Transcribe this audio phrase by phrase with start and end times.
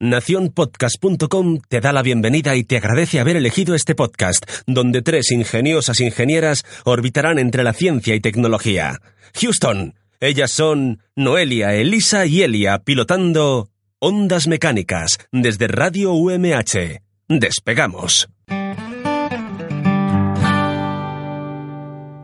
[0.00, 6.00] Naciónpodcast.com te da la bienvenida y te agradece haber elegido este podcast, donde tres ingeniosas
[6.00, 9.00] ingenieras orbitarán entre la ciencia y tecnología.
[9.40, 13.68] Houston, ellas son Noelia, Elisa y Elia pilotando
[14.00, 17.00] Ondas Mecánicas desde Radio UMH.
[17.28, 18.28] Despegamos.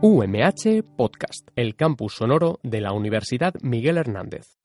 [0.01, 4.57] UMH Podcast, el campus sonoro de la Universidad Miguel Hernández.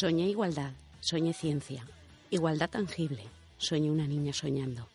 [0.00, 1.84] Soñé igualdad, soñé ciencia,
[2.30, 3.22] igualdad tangible,
[3.58, 4.88] soñé una niña soñando.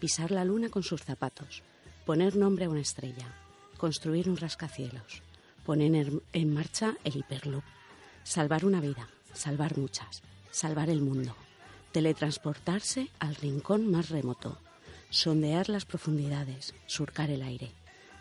[0.00, 1.62] Pisar la luna con sus zapatos,
[2.04, 3.28] poner nombre a una estrella,
[3.76, 5.22] construir un rascacielos,
[5.64, 7.62] poner en- marcha el hiperloop,
[8.24, 11.36] salvar una vida, salvar muchas, salvar el mundo,
[11.92, 14.58] teletransportarse al rincón más remoto,
[15.08, 17.70] sondear las profundidades, surcar el aire,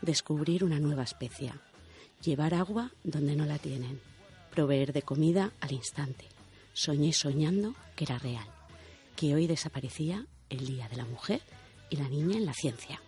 [0.04, 1.52] descubrir una nueva especie,
[2.24, 4.00] llevar agua donde no la tienen,
[4.52, 6.26] proveer de comida al instante.
[6.74, 8.48] Soñé soñando que era real,
[9.16, 11.42] que hoy desaparecía el Día de la Mujer
[11.90, 13.02] y la Niña en la Ciencia.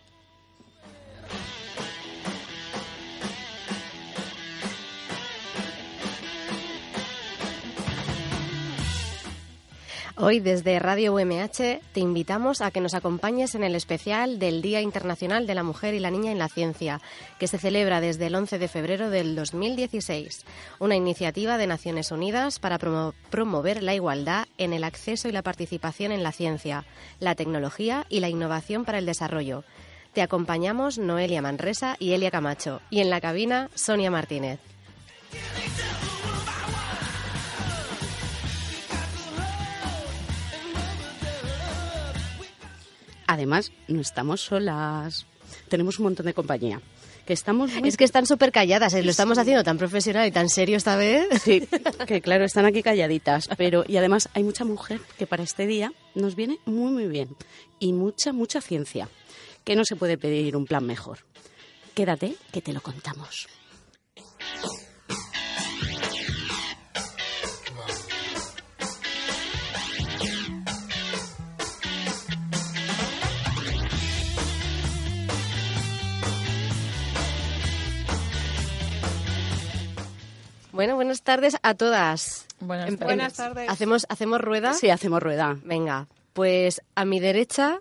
[10.16, 14.80] Hoy desde Radio UMH te invitamos a que nos acompañes en el especial del Día
[14.80, 17.02] Internacional de la Mujer y la Niña en la Ciencia,
[17.40, 20.46] que se celebra desde el 11 de febrero del 2016,
[20.80, 25.42] una iniciativa de Naciones Unidas para promo- promover la igualdad en el acceso y la
[25.42, 26.86] participación en la ciencia,
[27.20, 29.64] la tecnología y la innovación para el desarrollo.
[30.14, 34.60] Te acompañamos Noelia Manresa y Elia Camacho, y en la cabina Sonia Martínez.
[43.34, 45.26] Además, no estamos solas.
[45.70, 46.82] Tenemos un montón de compañía.
[47.26, 49.02] Que estamos muy- Es que están súper calladas, ¿eh?
[49.02, 51.26] lo estamos haciendo tan profesional y tan serio esta vez.
[51.42, 51.66] Sí,
[52.08, 55.94] que claro, están aquí calladitas, pero y además hay mucha mujer que para este día
[56.16, 57.30] nos viene muy muy bien
[57.80, 59.08] y mucha mucha ciencia,
[59.64, 61.20] que no se puede pedir un plan mejor.
[61.94, 63.48] Quédate que te lo contamos.
[80.74, 82.48] Bueno, buenas tardes a todas.
[82.60, 83.16] Buenas Em- tardes.
[83.16, 83.70] Buenas tardes.
[83.70, 84.74] ¿Hacemos, ¿Hacemos rueda?
[84.74, 85.56] Sí, hacemos rueda.
[85.64, 87.80] Venga, pues a mi derecha,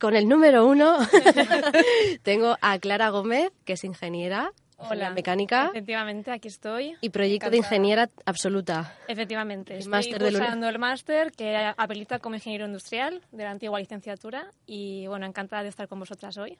[0.00, 0.98] con el número uno,
[2.24, 6.96] tengo a Clara Gómez, que es ingeniera ingeniera mecánica Efectivamente, aquí estoy.
[7.00, 8.92] y proyecto de ingeniera absoluta.
[9.06, 14.50] Efectivamente, El estoy cursando el máster que habilita como ingeniero industrial de la antigua licenciatura
[14.66, 16.58] y bueno, encantada de estar con vosotras hoy.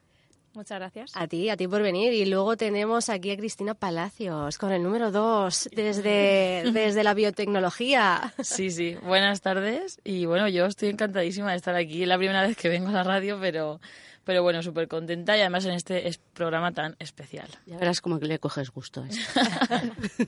[0.54, 1.12] Muchas gracias.
[1.16, 2.12] A ti, a ti por venir.
[2.12, 8.34] Y luego tenemos aquí a Cristina Palacios, con el número dos, desde, desde la biotecnología.
[8.42, 8.96] Sí, sí.
[9.02, 9.98] Buenas tardes.
[10.04, 12.02] Y bueno, yo estoy encantadísima de estar aquí.
[12.02, 13.80] Es la primera vez que vengo a la radio, pero,
[14.24, 17.48] pero bueno, súper contenta y además en este es- programa tan especial.
[17.66, 19.40] Ya verás cómo que le coges gusto a esto.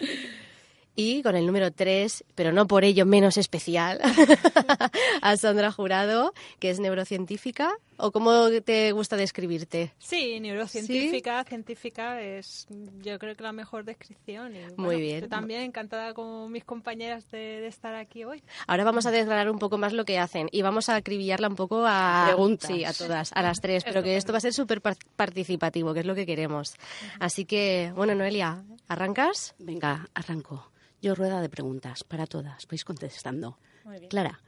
[0.96, 4.00] Y con el número 3, pero no por ello menos especial,
[5.22, 7.72] a Sandra Jurado, que es neurocientífica.
[7.96, 9.92] ¿O cómo te gusta describirte?
[9.98, 12.66] Sí, neurocientífica, científica es
[13.02, 14.54] yo creo que la mejor descripción.
[14.56, 15.20] Y, bueno, bien.
[15.22, 18.42] Yo también encantada con mis compañeras de, de estar aquí hoy.
[18.66, 21.54] Ahora vamos a desgranar un poco más lo que hacen y vamos a acribillarla un
[21.56, 22.24] poco a...
[22.26, 22.68] Preguntas.
[22.68, 25.94] Sí, a todas, a las tres, pero que esto va a ser súper par- participativo,
[25.94, 26.74] que es lo que queremos.
[27.20, 29.54] Así que, bueno, Noelia, ¿arrancas?
[29.58, 30.68] Venga, arranco.
[31.04, 32.66] Yo rueda de preguntas para todas.
[32.66, 33.58] Vais contestando.
[33.84, 34.08] Muy bien.
[34.08, 34.40] Clara,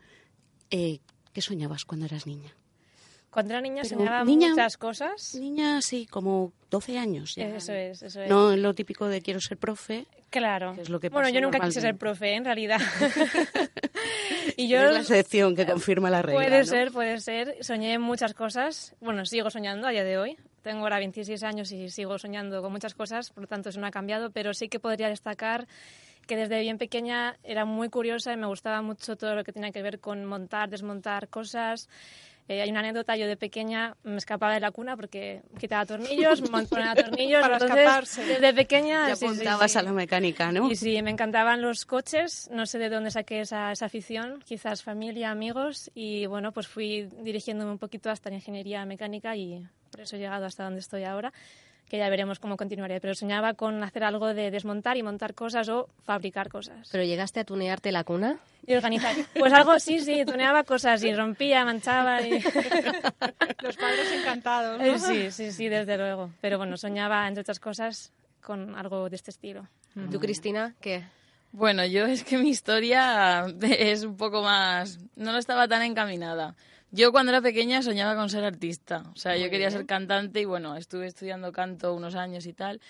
[0.71, 1.01] eh,
[1.35, 2.51] ¿qué soñabas cuando eras niña?
[3.29, 5.35] Cuando era niña Pero soñaba niña- muchas cosas.
[5.35, 7.35] Niña, sí, como 12 años.
[7.35, 7.49] ya.
[7.49, 8.31] Eso es, eso es.
[8.31, 10.07] No lo típico de quiero ser profe.
[10.31, 10.73] Claro.
[10.75, 12.81] que es lo que bueno, yo nunca quise ser profe, en realidad.
[14.57, 14.83] y yo...
[14.83, 17.63] Es la excepción que confirma la regla, Puede ser, puede ser.
[17.63, 18.95] Soñé muchas cosas.
[19.03, 20.39] Bueno, sigo soñando a día de hoy.
[20.63, 23.87] Tengo ahora 26 años y sigo soñando con muchas cosas, por lo tanto eso no
[23.87, 25.69] ha cambiado, pero sí que podría destacar
[26.27, 29.71] que desde bien pequeña era muy curiosa y me gustaba mucho todo lo que tenía
[29.71, 31.89] que ver con montar, desmontar cosas.
[32.49, 36.43] Eh, hay una anécdota, yo de pequeña me escapaba de la cuna porque quitaba tornillos,
[36.43, 37.41] ponía tornillos.
[37.41, 38.25] Para entonces, escaparse.
[38.25, 39.09] Desde pequeña...
[39.09, 39.79] Ya sí, sí, apuntabas sí.
[39.79, 40.71] a la mecánica, ¿no?
[40.71, 44.85] Y sí, me encantaban los coches, no sé de dónde saqué esa, esa afición, quizás
[44.85, 50.03] familia, amigos, y bueno, pues fui dirigiéndome un poquito hasta la ingeniería mecánica y por
[50.03, 51.33] eso he llegado hasta donde estoy ahora,
[51.89, 53.01] que ya veremos cómo continuaré.
[53.01, 56.89] Pero soñaba con hacer algo de desmontar y montar cosas o fabricar cosas.
[56.91, 58.39] ¿Pero llegaste a tunearte la cuna?
[58.67, 59.15] Y organizar.
[59.39, 62.41] Pues algo, sí, sí, tuneaba cosas y rompía, manchaba y...
[63.63, 64.81] Los padres encantados.
[64.81, 64.85] ¿no?
[64.85, 66.31] Eh, Sí, sí, sí, desde luego.
[66.41, 68.13] Pero bueno, soñaba, entre otras cosas,
[68.43, 69.69] con algo de este estilo.
[70.11, 71.05] ¿Tú, Cristina, qué?
[71.53, 74.99] Bueno, yo es que mi historia es un poco más...
[75.15, 76.55] No lo estaba tan encaminada.
[76.91, 79.05] Yo cuando era pequeña soñaba con ser artista.
[79.13, 79.73] O sea, yo quería bien.
[79.73, 82.81] ser cantante y bueno, estuve estudiando canto unos años y tal.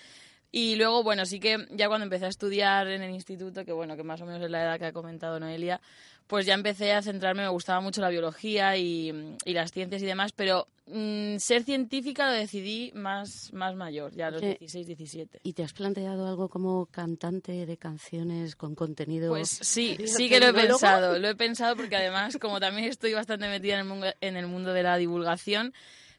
[0.51, 3.97] Y luego, bueno, sí que ya cuando empecé a estudiar en el instituto, que bueno,
[3.97, 5.81] que más o menos es la edad que ha comentado Noelia,
[6.27, 10.05] pues ya empecé a centrarme, me gustaba mucho la biología y, y las ciencias y
[10.05, 14.87] demás, pero mm, ser científica lo decidí más, más mayor, ya a los Eh, 16,
[14.87, 15.39] 17.
[15.43, 19.29] ¿Y te has planteado algo como cantante de canciones con contenido?
[19.29, 21.17] Pues sí, sí que lo he pensado.
[21.17, 24.47] Lo he pensado porque además, como también estoy bastante metida en el mundo, en el
[24.47, 25.73] mundo de la divulgación,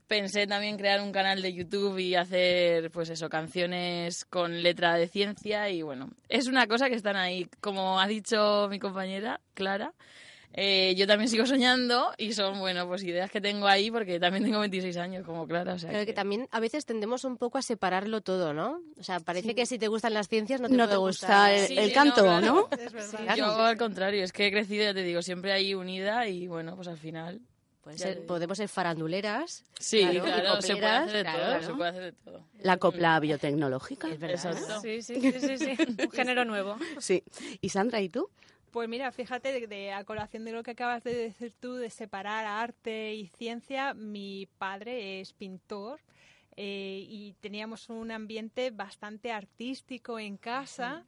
[0.09, 5.07] pensé también crear un canal de YouTube y hacer, pues eso, canciones con letra de
[5.07, 7.47] ciencia y bueno, es una cosa que están ahí.
[7.61, 9.93] Como ha dicho mi compañera, Clara,
[10.55, 14.45] eh, yo también sigo soñando y son, bueno, pues ideas que tengo ahí porque también
[14.45, 15.75] tengo 26 años, como Clara.
[15.75, 18.81] O sea Creo que que- también a veces tendemos un poco a separarlo todo, ¿no?
[18.99, 21.27] O sea, parece que si te gustan las ciencias no te, No puede te gusta
[21.27, 22.47] gustar el- Sí, el sí, canto, claro.
[22.47, 22.69] ¿no?
[22.83, 23.21] Es verdad.
[23.25, 23.37] claro.
[23.37, 26.75] Yo al contrario, es que he crecido, ya te digo, siempre ahí unida y bueno,
[26.77, 27.41] pues al final...
[27.97, 29.65] Ser- podemos ser faranduleras.
[29.79, 31.67] Sí, Claro, claro, y se puede hacer de claro, todo, ¿no?
[31.67, 32.45] se puede hacer de todo.
[32.61, 34.09] La copla biotecnológica.
[34.09, 34.53] Es verdad.
[34.53, 34.81] Exacto.
[34.81, 35.77] Sí, sí, sí, sí, sí.
[36.05, 36.77] Un género nuevo.
[36.99, 37.23] Sí.
[37.61, 38.29] ¿Y Sandra, y tú?
[38.71, 41.89] Pues mira, fíjate, de, de- a colación de lo que acabas de decir tú, de
[41.91, 46.01] separar arte y ciencia, mi padre es pintor
[46.57, 51.05] eh, y teníamos un ambiente bastante artístico en casa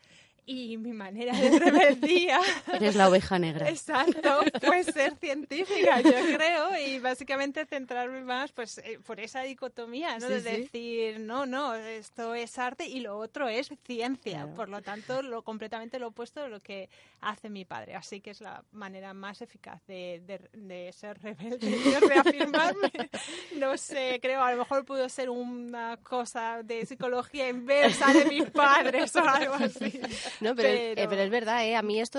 [0.50, 2.40] y mi manera de rebeldía...
[2.72, 3.68] Eres la oveja negra.
[3.68, 10.18] Exacto, pues ser científica, yo creo, y básicamente centrarme más pues eh, por esa dicotomía,
[10.18, 10.26] ¿no?
[10.26, 10.60] Sí, de sí.
[10.62, 14.54] decir, no, no, esto es arte y lo otro es ciencia, Claro.
[14.54, 16.88] por lo tanto, lo completamente lo opuesto de lo que
[17.20, 21.70] hace mi padre, así que es la manera más eficaz de, de- de ser rebelde
[21.70, 22.90] de reafirmarme.
[23.56, 28.50] No sé, creo, a lo mejor pudo ser una cosa de psicología inversa de mis
[28.50, 30.00] padres o algo así.
[30.50, 31.76] No, pero, Pero- eh, pero es verdad, ¿eh?
[31.76, 32.18] A mí esto,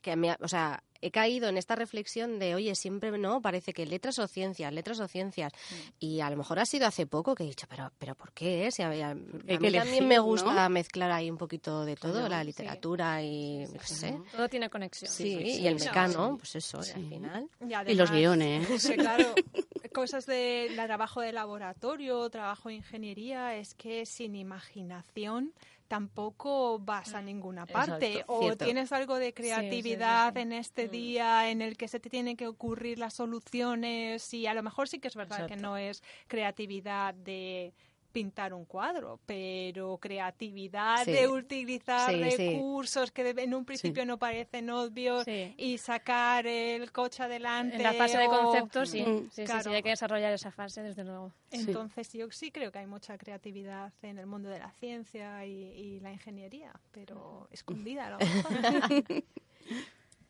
[0.00, 3.84] que me, o sea, he caído en esta reflexión de, oye, siempre no, parece que
[3.86, 5.52] letras o ciencias, letras o ciencias.
[5.52, 5.74] Mm.
[5.98, 8.70] Y a lo mejor ha sido hace poco que he dicho, pero, pero ¿por qué?
[8.70, 10.22] Si a, a- a mí que también elegir, me ¿no?
[10.24, 12.46] gusta mezclar ahí un poquito de todo, Claro, la sí.
[12.46, 14.16] literatura y, qué sé.
[14.30, 15.10] Todo tiene conexión.
[15.10, 15.86] Sí, sí, y el sí.
[15.88, 16.92] mecano, pues eso, Sí.
[16.94, 17.48] al final.
[17.60, 18.86] Y, Y los guiones.
[18.86, 19.34] que, claro,
[19.92, 25.52] cosas de la- trabajo de laboratorio, trabajo de ingeniería, es que sin imaginación
[25.92, 28.12] tampoco vas a ninguna parte.
[28.12, 28.64] Exacto, o cierto.
[28.64, 30.40] tienes algo de sí, creatividad sí.
[30.40, 34.54] en este día en el que se te tienen que ocurrir las soluciones y a
[34.54, 37.74] lo mejor sí que es verdad que no es creatividad de
[38.12, 41.12] pintar un cuadro, pero creatividad Sí.
[41.12, 42.50] de utilizar Sí, sí.
[42.50, 45.54] recursos que en un principio no parecen obvios Sí.
[45.56, 47.76] y sacar el coche adelante.
[47.76, 49.02] En la fase de conceptos, sí.
[49.02, 49.62] Mm, Sí, sí, claro.
[49.70, 51.32] sí, hay que desarrollar esa fase, desde luego.
[51.50, 55.50] Entonces yo sí creo que hay mucha creatividad en el mundo de la ciencia y,
[55.52, 58.52] y la ingeniería, pero escondida a lo mejor.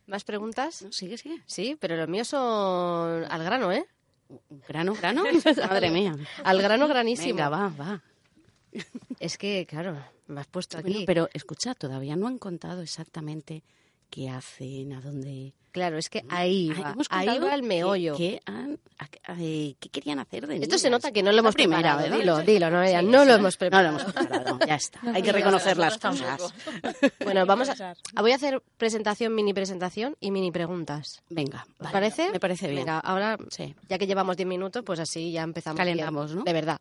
[0.06, 0.84] ¿Más preguntas?
[0.90, 1.40] Sigue, sigue.
[1.46, 3.86] Sí, pero los míos son al grano, ¿eh?
[4.68, 5.24] Grano, grano.
[5.68, 6.14] Madre mía.
[6.44, 7.34] Al grano granísimo.
[7.34, 8.02] Venga, va, va.
[9.20, 9.96] Es que, claro,
[10.26, 10.90] me has puesto aquí.
[10.92, 13.62] Bueno, pero escucha, todavía no han contado exactamente
[14.12, 15.54] qué hacen, a dónde.
[15.72, 18.14] Claro, es que ahí Ah, va, ahí va el meollo.
[18.14, 21.02] ¿Qué, qué eh, qué querían hacer de Esto se niñas?
[21.02, 22.18] nota que no lo hemos primera, preparado.
[22.20, 23.38] Dilo, dilo, no, Sí, no lo sí.
[23.40, 23.92] hemos No preparado.
[23.96, 25.00] lo hemos preparado, ya está.
[25.14, 26.52] Hay que reconocer las cosas.
[27.24, 31.22] Bueno, vamos a, voy a hacer presentación, mini presentación y mini preguntas.
[31.30, 32.30] Venga, ¿Os vale, parece?
[32.32, 32.80] Me parece bien.
[32.80, 33.74] Venga, ahora, Sí.
[33.88, 35.78] ya que llevamos 10 minutos, pues así ya empezamos.
[35.78, 36.44] Calentamos, bien, ¿no?
[36.44, 36.78] De verdad.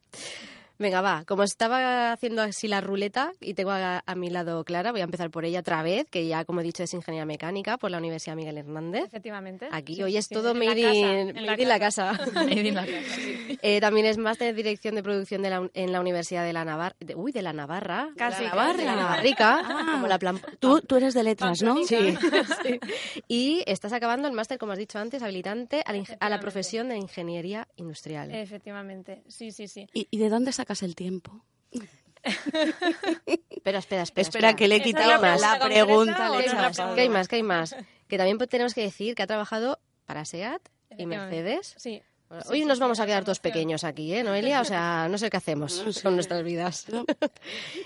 [0.81, 1.23] Venga, va.
[1.25, 5.03] Como estaba haciendo así la ruleta y tengo a, a, mi lado Clara, voy a
[5.03, 7.99] empezar por ella otra vez, que ya, como he dicho, es ingeniera mecánica por la
[7.99, 9.03] Universidad Miguel Hernández.
[9.05, 9.67] Efectivamente.
[9.71, 12.19] Aquí Sí, hoy es sí, todo en made, la casa, in, la casa.
[12.33, 13.59] Made in la casa, sí.
[13.61, 16.65] Eh, también es máster de dirección de producción de la, en la Universidad de la
[16.65, 16.95] Navarra.
[17.15, 18.09] Uy, de la Navarra.
[18.17, 18.77] Casi, De la Navarra.
[18.77, 19.61] de la Navarrica.
[19.63, 19.89] Ah.
[19.93, 21.75] como la plan- Tú, tú eres de letras, ¿no?
[21.85, 21.95] Sí.
[22.63, 22.79] Sí.
[23.27, 26.89] Y estás acabando el máster, como has dicho antes, habilitante a la, a la profesión
[26.89, 28.31] de ingeniería industrial.
[28.33, 29.87] Efectivamente, sí, sí, sí.
[29.93, 31.43] ¿Y, y de dónde sacas el tiempo?
[32.23, 34.21] Espera, espera, espera.
[34.27, 35.41] Espera, que le he ¿Esa es quitado la más.
[35.41, 36.79] pregunta La pregunta concreta o le he ¿Qué no echado la más?
[36.79, 36.95] más.
[36.95, 37.27] ¿Qué hay más?
[37.27, 37.75] ¿Qué hay más?
[38.07, 40.61] Que también tenemos que decir que ha trabajado para SEAT
[40.97, 41.05] y.
[41.05, 41.73] Mercedes.
[41.77, 42.01] Sí.
[42.49, 44.61] Hoy sí, nos vamos a quedar todos pequeños aquí, ¿eh, Noelia?
[44.61, 46.01] O sea, no sé qué hacemos No sé.
[46.01, 46.87] con nuestras vidas.
[46.89, 47.05] No.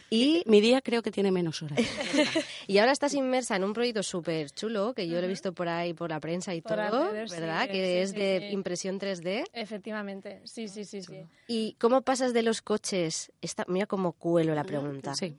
[0.09, 1.79] Y mi día creo que tiene menos horas.
[2.67, 5.67] Y ahora estás inmersa en un proyecto súper chulo que yo lo he visto por
[5.67, 7.67] ahí, por la prensa y Por todo, sí, ¿verdad?
[7.67, 9.45] que sí, es de impresión 3D.
[9.53, 11.23] Efectivamente, sí, sí, sí, sí.
[11.47, 13.31] ¿Y cómo pasas de los coches?
[13.41, 15.13] Esta, mira cómo cuelo la pregunta.
[15.13, 15.37] Sí.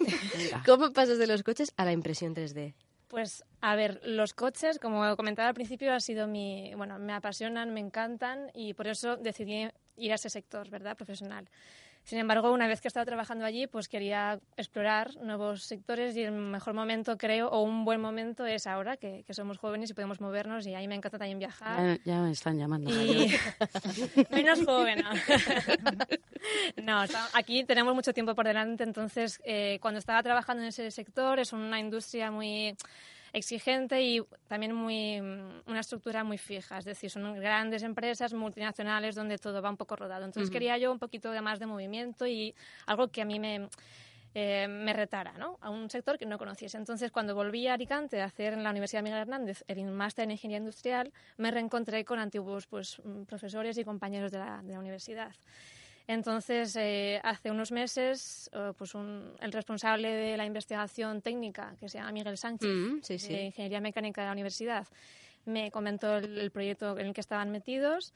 [0.66, 2.74] ¿Cómo pasas de los coches a la impresión 3D?
[3.08, 7.72] Pues a ver, los coches, como comentaba al principio, ha sido mi, bueno, me apasionan,
[7.72, 10.96] me encantan y por eso decidí ir a ese sector, ¿verdad?
[10.96, 11.48] Profesional.
[12.06, 16.30] Sin embargo, una vez que estaba trabajando allí, pues quería explorar nuevos sectores y el
[16.30, 20.20] mejor momento, creo, o un buen momento es ahora, que, que somos jóvenes y podemos
[20.20, 21.98] movernos y ahí me encanta también viajar.
[22.04, 22.92] Ya, ya me están llamando.
[22.92, 23.34] Y
[24.30, 25.02] menos joven.
[26.80, 27.02] No,
[27.34, 31.52] aquí tenemos mucho tiempo por delante, entonces eh, cuando estaba trabajando en ese sector es
[31.52, 32.76] una industria muy
[33.36, 39.14] exigente y también muy mm, una estructura muy fija, es decir, son grandes empresas multinacionales
[39.14, 40.24] donde todo va un poco rodado.
[40.24, 42.54] Entonces quería yo un poquito de más de movimiento y
[42.86, 43.68] algo que a mí me
[44.38, 45.58] eh, me retara ¿no?
[45.62, 46.76] a un sector que no conociese.
[46.76, 50.32] Entonces, cuando volví a Alicante a hacer en la Universidad Miguel Hernández el máster en
[50.32, 54.78] Ingeniería Industrial, me reencontré con antiguos pues, mm, profesores y compañeros de la, de la
[54.78, 55.34] universidad.
[56.08, 61.88] Entonces, eh, hace unos meses, eh, pues un- el responsable de la investigación técnica, que
[61.88, 63.32] se llama Miguel Sánchez, Mm, sí, sí.
[63.32, 64.86] de Ingeniería Mecánica de la Universidad,
[65.46, 68.12] me comentó el, el proyecto en el que estaban metidos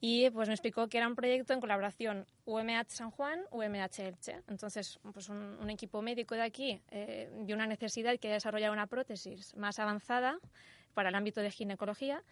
[0.00, 4.40] y pues me explicó que era un proyecto en colaboración UMH San Juan, UMH Elche.
[4.48, 8.86] Entonces, pues un, un equipo médico de aquí eh, vio una necesidad que desarrollar una
[8.88, 10.38] prótesis más avanzada
[10.92, 12.22] para el ámbito de ginecología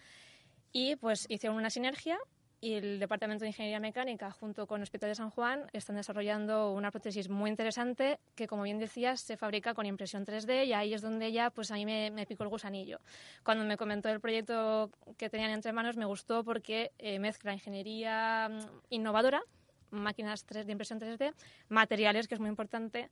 [0.72, 2.18] y pues hicieron una sinergia
[2.60, 6.72] y el Departamento de Ingeniería Mecánica junto con el Hospital de San Juan están desarrollando
[6.72, 10.92] una prótesis muy interesante que, como bien decías, se fabrica con impresión 3D y ahí
[10.92, 13.00] es donde ya pues a mí me, me picó el gusanillo.
[13.42, 18.48] Cuando me comentó el proyecto que tenían entre manos me gustó porque eh, mezcla ingeniería
[18.50, 19.42] mm, innovadora,
[19.90, 21.32] máquinas 3 de impresión 3D,
[21.68, 23.10] materiales, que es muy importante,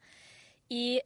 [0.68, 1.00] y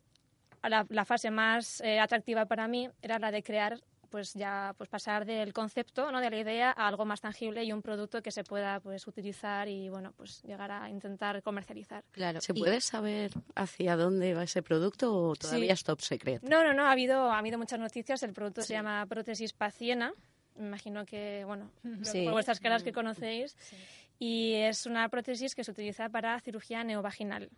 [0.63, 3.81] la, la fase más eh, atractiva para mí era la de crear
[4.13, 6.21] pues ya pues pasar del concepto, ¿no?
[6.21, 9.67] de la idea a algo más tangible y un producto que se pueda pues utilizar
[9.69, 12.05] y bueno, pues llegar a intentar comercializar.
[12.13, 12.41] Claro.
[12.41, 15.73] ¿Se Y- puede saber hacia dónde va ese producto o todavía Sí.
[15.73, 16.43] es top secret?
[16.43, 18.23] No, no, no, ha habido, ha habido muchas noticias.
[18.23, 20.13] El producto se llama prótesis paciena.
[20.57, 21.71] Me imagino que, bueno,
[22.03, 22.25] Sí.
[22.25, 23.57] por vuestras caras que conocéis.
[24.25, 27.51] Y es una prótesis que se utiliza para cirugía neovaginal.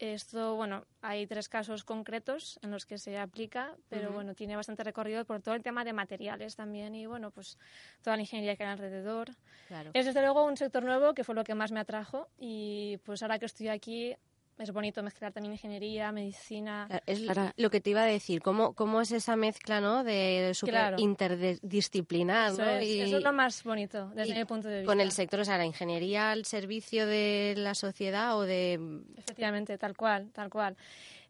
[0.00, 4.82] Esto, bueno, hay tres casos concretos en los que se aplica, pero bueno, tiene bastante
[4.82, 7.58] recorrido por todo el tema de materiales también y bueno, pues
[8.02, 9.28] toda la ingeniería que hay alrededor.
[9.68, 9.92] Claro.
[9.94, 13.22] Es desde luego un sector nuevo que fue lo que más me atrajo y pues
[13.22, 14.16] ahora que estoy aquí
[14.60, 16.86] es bonito mezclar también ingeniería, medicina.
[16.88, 17.20] Claro, Es
[17.56, 20.04] lo que te iba a decir, ¿cómo, cómo es esa mezcla ¿no?
[20.04, 20.96] de súper Claro.
[20.98, 22.70] interdisciplinar Eso, ¿no?
[22.70, 24.90] es, y, eso es lo más bonito desde mi punto de vista.
[24.90, 28.78] con el sector, o sea, la ingeniería al servicio de la sociedad o de...
[29.16, 30.76] Efectivamente, tal cual, tal cual.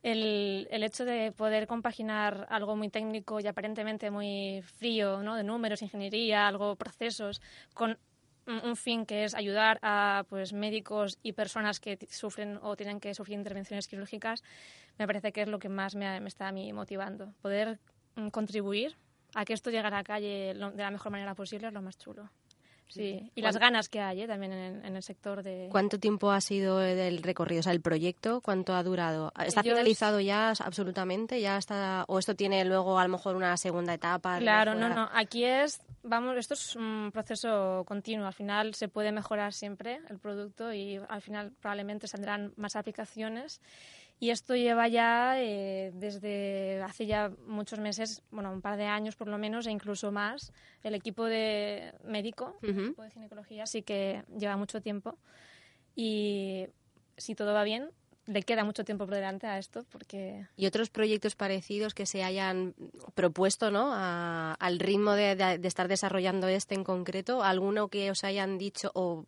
[0.02, 5.36] El, el hecho de poder compaginar algo muy técnico y aparentemente muy frío, ¿no?
[5.36, 7.42] de números, ingeniería, algo procesos,
[7.74, 7.98] con
[8.46, 13.14] un, fin que es ayudar a pues, médicos y personas que sufren o tienen que
[13.14, 14.42] sufrir intervenciones quirúrgicas,
[14.98, 17.32] me parece que es lo que más me, me está a mí motivando.
[17.42, 17.78] Poder
[18.16, 18.96] mm, contribuir
[19.34, 21.82] a que esto llegue a la calle lo- de la mejor manera posible es lo
[21.82, 22.28] más chulo.
[22.88, 24.26] Sí, y las ¿Cuán- ganas que hay ¿eh?
[24.26, 25.68] también en, en el sector de...
[25.70, 27.60] ¿Cuánto tiempo ha sido el recorrido?
[27.60, 29.32] O sea, el proyecto, ¿cuánto ha durado?
[29.38, 31.40] ¿Está Ellos- finalizado ya absolutamente?
[31.40, 34.40] ¿Ya está, ¿O esto tiene luego a lo mejor una segunda etapa?
[34.40, 35.08] Claro, no, no.
[35.14, 38.26] Aquí es, vamos, esto es un proceso continuo.
[38.26, 43.60] Al final se puede mejorar siempre el producto y al final probablemente saldrán más aplicaciones.
[44.18, 49.16] Y esto lleva ya eh, desde hace ya muchos meses, bueno, un par de años
[49.16, 50.52] por lo menos, e incluso más.
[50.82, 55.16] El equipo de médico, el equipo de ginecología, sí que lleva mucho tiempo.
[55.96, 56.66] Y
[57.16, 57.90] si todo va bien,
[58.32, 62.22] le queda mucho tiempo por delante a esto, porque y otros proyectos parecidos que se
[62.22, 62.74] hayan
[63.14, 63.90] propuesto ¿no?
[63.92, 68.58] A- al ritmo de, de- de estar desarrollando este en concreto, alguno que os hayan
[68.58, 69.24] dicho o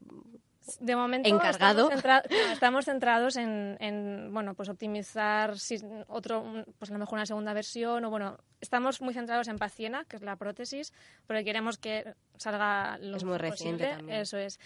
[0.79, 1.91] De momento encargado.
[1.91, 7.01] Estamos, centra no, estamos centrados en, en, bueno, pues optimizar si otro, pues a lo
[7.01, 10.93] mejor una segunda versión o bueno, estamos muy centrados en Paciena, que es la prótesis,
[11.27, 13.97] porque queremos que salga lo es muy reciente posible.
[13.97, 14.21] también.
[14.21, 14.61] Eso es.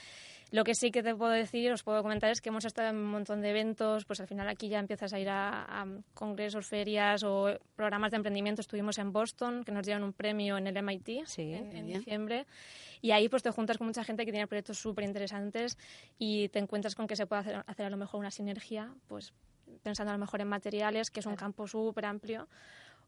[0.53, 2.97] Lo que sí que te puedo decir, os puedo comentar, es que hemos estado en
[2.97, 6.67] un montón de eventos, pues al final aquí ya empiezas a ir a, a congresos,
[6.67, 8.61] ferias o programas de emprendimiento.
[8.61, 12.47] Estuvimos en Boston, que nos dieron un premio en el MIT sí, en, en diciembre.
[13.03, 15.77] Y ahí pues te juntas con mucha gente que tiene proyectos súper interesantes
[16.19, 19.33] y te encuentras con que se puede hacer, hacer, a lo mejor una sinergia, pues
[19.83, 22.49] pensando a lo mejor en materiales, que es un campo súper amplio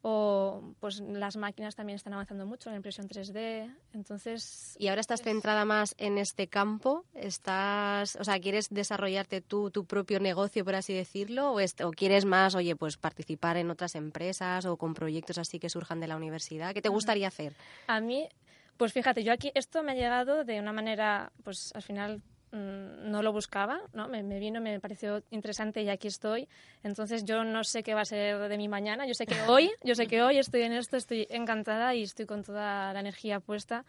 [0.03, 5.23] o pues las máquinas también están avanzando mucho en impresión 3D entonces y ahora estás
[5.23, 10.77] centrada más en este campo estás o sea quieres desarrollarte tú tu propio negocio por
[10.77, 15.39] así decirlo o, o quieres más oye pues participar en otras empresas o con proyectos
[15.39, 17.55] así que surjan de la universidad qué te gustaría hacer
[17.89, 18.29] a mí
[18.77, 23.23] pues fíjate yo aquí esto me ha llegado de una manera pues al final no
[23.23, 24.09] lo buscaba, ¿no?
[24.09, 26.49] Me, me, vino, me pareció interesante y aquí estoy.
[26.83, 29.07] Entonces yo no sé qué va a ser de mi mañana.
[29.07, 32.27] Yo sé que hoy, yo sé que hoy estoy en esto, estoy encantada y estoy
[32.27, 33.85] con toda la energía puesta.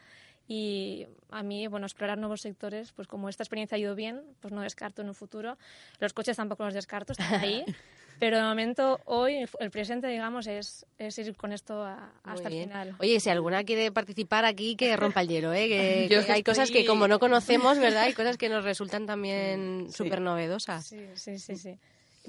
[0.51, 4.51] Y a mí, bueno, explorar nuevos sectores, pues como esta experiencia ha ido bien, pues
[4.51, 5.59] no descarto en un futuro.
[5.99, 7.63] Los coches tampoco los descarto, están ahí.
[8.19, 12.63] Pero de momento, hoy, el presente, digamos, es, es ir con esto a, hasta el
[12.63, 12.95] final.
[12.99, 15.67] Oye, si alguna quiere participar aquí, que rompa el hielo, ¿eh?
[15.69, 16.43] Que, que hay estoy...
[16.43, 18.03] cosas que como no conocemos, ¿verdad?
[18.03, 19.97] Hay cosas que nos resultan también sí.
[19.97, 20.87] súper novedosas.
[20.87, 21.79] Sí, sí, sí, sí.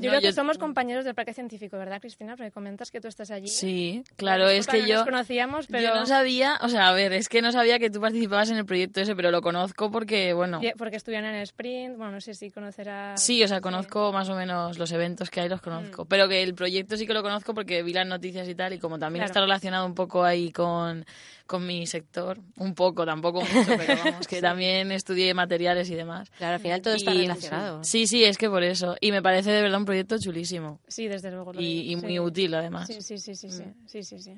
[0.00, 2.36] Yo no, creo que somos compañeros del Parque Científico, ¿verdad, Cristina?
[2.36, 3.48] Porque comentas que tú estás allí.
[3.48, 4.94] Sí, claro, es que no yo...
[4.96, 5.88] nos conocíamos, pero...
[5.88, 8.56] Yo no sabía, o sea, a ver, es que no sabía que tú participabas en
[8.56, 10.60] el proyecto ese, pero lo conozco porque, bueno...
[10.76, 13.22] Porque estuvieron en el Sprint, bueno, no sé si conocerás...
[13.22, 14.14] Sí, o sea, conozco sí.
[14.14, 16.04] más o menos los eventos que hay, los conozco.
[16.04, 16.08] Mm.
[16.08, 18.78] Pero que el proyecto sí que lo conozco porque vi las noticias y tal, y
[18.78, 19.30] como también claro.
[19.30, 21.04] está relacionado un poco ahí con,
[21.46, 24.42] con mi sector, un poco, tampoco mucho, pero vamos, que sí.
[24.42, 26.30] también estudié materiales y demás.
[26.38, 27.82] Claro, al final todo está relacionado.
[27.82, 28.96] Sí, sí, es que por eso.
[29.00, 30.80] Y me parece de verdad un proyecto chulísimo.
[30.86, 31.52] Sí, desde luego.
[31.52, 32.20] Lo y, y muy sí.
[32.20, 32.86] útil, además.
[32.86, 33.86] Sí, sí, sí, sí, sí, mm.
[33.86, 34.34] sí, sí, sí.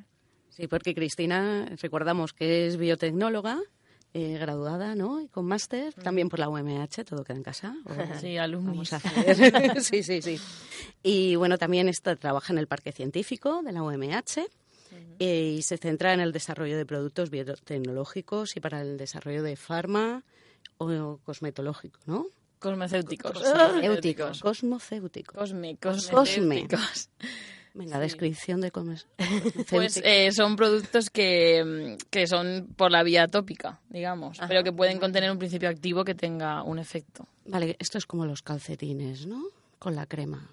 [0.48, 3.60] Sí, porque Cristina, recordamos que es biotecnóloga,
[4.14, 5.20] eh, graduada, ¿no?
[5.20, 6.02] Y con máster, mm.
[6.02, 7.76] también por la UMH, todo queda en casa.
[7.84, 8.90] O, sí, alumnos.
[9.80, 10.38] Sí, sí, sí.
[11.02, 13.98] Y bueno, también está, trabaja en el Parque Científico de la UMH.
[14.00, 15.16] Uh -huh.
[15.20, 19.56] eh, y se centra en el desarrollo de productos biotecnológicos y para el desarrollo de
[19.56, 20.22] farma
[20.76, 22.26] o cosmetológico, ¿no?
[22.62, 23.32] Cosmecéuticos.
[23.32, 24.40] Cosmecéuticos.
[24.42, 25.36] Cosmocéuticos.
[25.36, 26.68] Cosme, Cosme.
[27.74, 28.00] Venga, sí.
[28.00, 29.06] descripción de cosmes.
[29.70, 34.48] Pues eh, son productos que, que, son por la vía tópica, digamos, Ajá.
[34.48, 37.26] pero que pueden contener un principio activo que tenga un efecto.
[37.46, 39.42] Vale, esto es como los calcetines, ¿no?
[39.78, 40.48] Con la crema.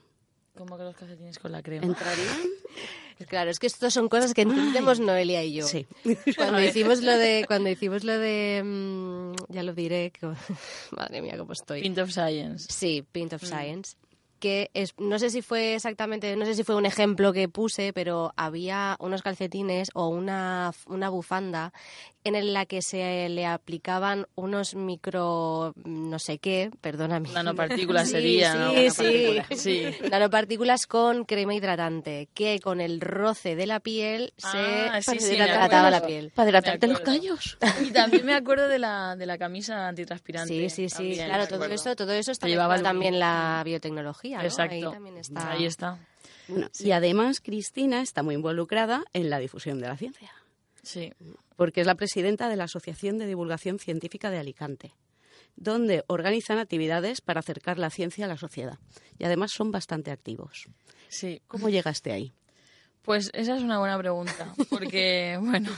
[0.60, 1.86] ¿Cómo que los calcetines con la crema?
[1.86, 2.38] ¿Entrarían?
[3.28, 5.68] Claro, es que estas son cosas que entendemos Ay, Noelia y yo.
[5.68, 5.86] Sí.
[6.38, 10.26] Cuando hicimos lo de, cuando hicimos lo de, mmm, ya lo diré, que,
[10.92, 11.82] madre mía, cómo estoy.
[11.82, 12.68] Pint of Science.
[12.70, 13.46] Sí, Pint of mm.
[13.46, 13.98] Science
[14.40, 17.94] que es, no sé si fue exactamente, no sé si fue un ejemplo que puse,
[17.94, 21.74] pero había unos calcetines o una, una bufanda
[22.24, 27.30] en la que se le aplicaban unos micro no sé qué, perdóname.
[27.30, 29.44] Nanopartículas sí, sería, sí, ¿no?
[29.56, 30.10] Sí, sí.
[30.10, 35.90] Nanopartículas con crema hidratante, que con el roce de la piel ah, se sí, hidrataba
[35.90, 36.32] la piel.
[36.36, 37.58] Para hidratarte los callos.
[37.82, 40.54] Y también me acuerdo de la, de la camisa antitranspirante.
[40.54, 40.96] Sí, sí, sí.
[40.96, 44.29] También, claro, todo eso, todo eso está llevaba también la biotecnología.
[44.38, 44.44] ¿No?
[44.44, 44.76] Exacto.
[44.76, 45.52] Ahí también está.
[45.52, 45.98] Ahí está.
[46.48, 46.88] Bueno, sí.
[46.88, 50.32] Y además Cristina está muy involucrada en la difusión de la ciencia.
[50.84, 51.14] Sí.
[51.56, 54.94] Porque es la presidenta de la Asociación de Divulgación Científica de Alicante,
[55.56, 58.80] donde organizan actividades para acercar la ciencia a la sociedad.
[59.18, 60.68] Y además son bastante activos.
[61.10, 61.42] Sí.
[61.48, 62.32] ¿Cómo llegaste ahí?
[63.02, 65.72] Pues esa es una buena pregunta, porque, bueno...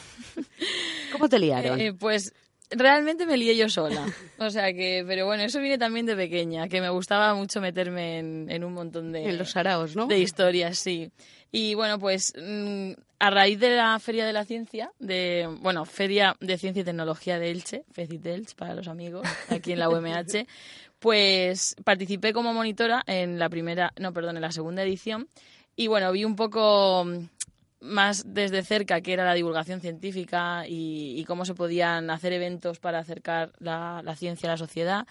[1.12, 1.80] ¿Cómo te liaron?
[1.80, 2.34] Eh, pues
[2.72, 4.06] realmente me lié yo sola.
[4.38, 8.20] O sea que, pero bueno, eso viene también de pequeña, que me gustaba mucho meterme
[8.20, 9.30] en, en un montón de...
[9.30, 10.08] En los araos, ¿no?
[10.08, 11.12] De historias, sí.
[11.52, 16.36] Y bueno, pues mm, a raíz de la Feria de la Ciencia, de, bueno, Feria
[16.40, 20.48] de Ciencia y Tecnología de Elche, FECIT Elche para los amigos, aquí en la UMH,
[21.00, 25.28] pues participé como monitora en la primera, no, perdón, en la segunda edición.
[25.76, 27.06] Y bueno, vi un poco
[27.82, 33.00] más desde cerca que era la divulgación científica y, cómo se podían hacer eventos para
[33.00, 35.08] acercar la, ciencia a la sociedad.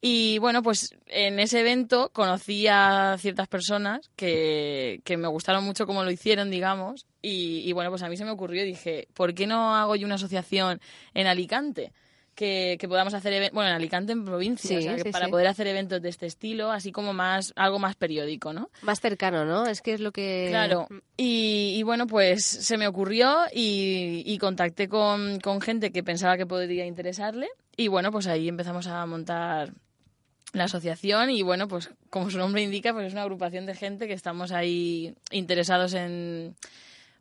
[0.00, 5.86] Y bueno, pues en ese evento conocí a ciertas personas que, que me gustaron mucho
[5.86, 7.06] cómo lo hicieron, digamos.
[7.20, 10.06] Y, y, bueno, pues a mí se me ocurrió dije, ¿por qué no hago yo
[10.06, 10.80] una asociación
[11.14, 11.92] en Alicante?
[12.38, 15.30] Que, que, podamos hacer bueno en Alicante en provincia sí, o sea, sí, para sí.
[15.32, 19.44] poder hacer eventos de este estilo así como más algo más periódico no más cercano
[19.44, 20.86] no es que es lo que claro.
[21.16, 26.36] Y, y bueno pues se me ocurrió y, y contacté con, con gente que pensaba
[26.36, 29.72] que podría interesarle y bueno pues ahí empezamos a montar
[30.52, 34.06] la asociación y bueno, pues como su nombre indica, pues es una agrupación de gente
[34.06, 36.56] que estamos ahí interesados en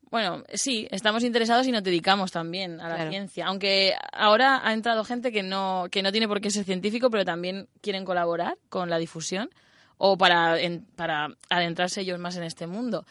[0.10, 3.48] bueno, sí, estamos interesados y nos dedicamos también a la ciencia.
[3.48, 7.26] Aunque ahora ha entrado gente que no, que no tiene por qué ser científico, pero
[7.26, 9.50] también quieren colaborar con la difusión
[9.98, 10.58] o para,
[10.96, 13.06] para adentrarse ellos más en este mundo.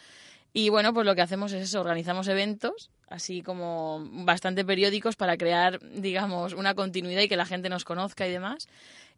[0.53, 5.37] Y bueno, pues lo que hacemos es eso, organizamos eventos, así como bastante periódicos para
[5.37, 8.67] crear, digamos, una continuidad y que la gente nos conozca y demás.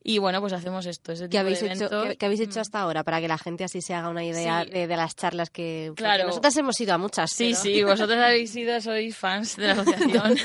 [0.03, 1.11] Y bueno, pues hacemos esto.
[1.11, 3.93] Ese ¿Qué, habéis hecho, ¿qué, habéis hecho hasta ahora para que la gente así se
[3.93, 5.91] haga una idea de, las charlas que...
[5.95, 6.27] Claro.
[6.27, 7.31] Nosotras hemos ido a muchas.
[7.31, 10.37] Sí, sí, vosotros habéis ido, sois fans de la asociación.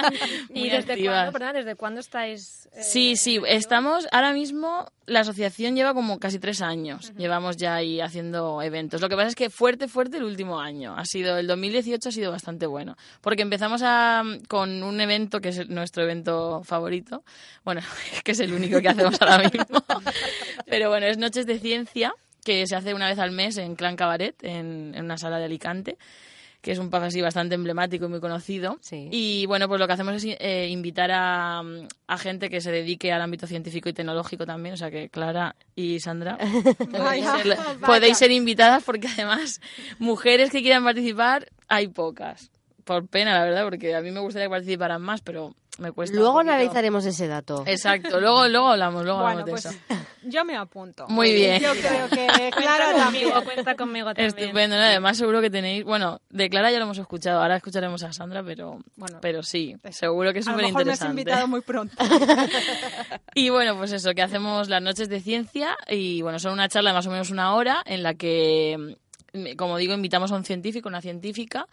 [0.54, 2.68] ¿Y desde cuándo, desde cuándo estáis...?
[2.72, 4.86] Eh, sí, sí, estamos ahora mismo...
[5.04, 7.12] La asociación lleva como casi tres años.
[7.18, 9.00] Llevamos ya ahí haciendo eventos.
[9.00, 10.94] Lo que pasa es que fuerte, fuerte el último año.
[10.96, 12.96] Ha sido, el 2018 ha sido bastante bueno.
[13.20, 17.24] Porque empezamos a, con un evento que es nuestro evento favorito.
[17.64, 17.80] Bueno,
[18.24, 19.84] que es el único que hace ahora mismo.
[20.66, 23.96] Pero bueno, es Noches de Ciencia, que se hace una vez al mes en Clan
[23.96, 25.98] Cabaret, en, una sala de Alicante
[26.60, 28.78] que es un pub así bastante emblemático y muy conocido.
[28.92, 31.60] Y bueno, pues lo que hacemos es eh, invitar a,
[32.06, 35.56] a, gente que se dedique al ámbito científico y tecnológico también, o sea que Clara
[35.74, 36.38] y Sandra
[37.84, 39.60] podéis ser invitadas porque además
[39.98, 42.52] mujeres que quieran participar hay pocas.
[42.84, 47.06] Por pena, la verdad, porque a mí me gustaría que participaran más, pero Luego analizaremos
[47.06, 47.64] ese dato.
[47.66, 49.78] Exacto, luego, luego hablamos, luego hablamos de pues, eso.
[50.24, 51.06] Yo me apunto.
[51.08, 51.62] Muy bien.
[51.62, 53.30] Yo creo que Clara también.
[53.44, 54.26] Cuenta conmigo también.
[54.38, 58.12] Estupendo, además seguro que tenéis, bueno, de Clara ya lo hemos escuchado, ahora escucharemos a
[58.12, 61.14] Sandra, pero bueno, pero sí, seguro que es súper interesante.
[61.14, 61.96] Me has invitado muy pronto.
[63.34, 66.90] y bueno, pues eso, que hacemos las noches de ciencia y bueno, son una charla
[66.90, 68.98] de más o menos una hora en la que
[69.56, 71.66] como digo, invitamos a un científico, una científica,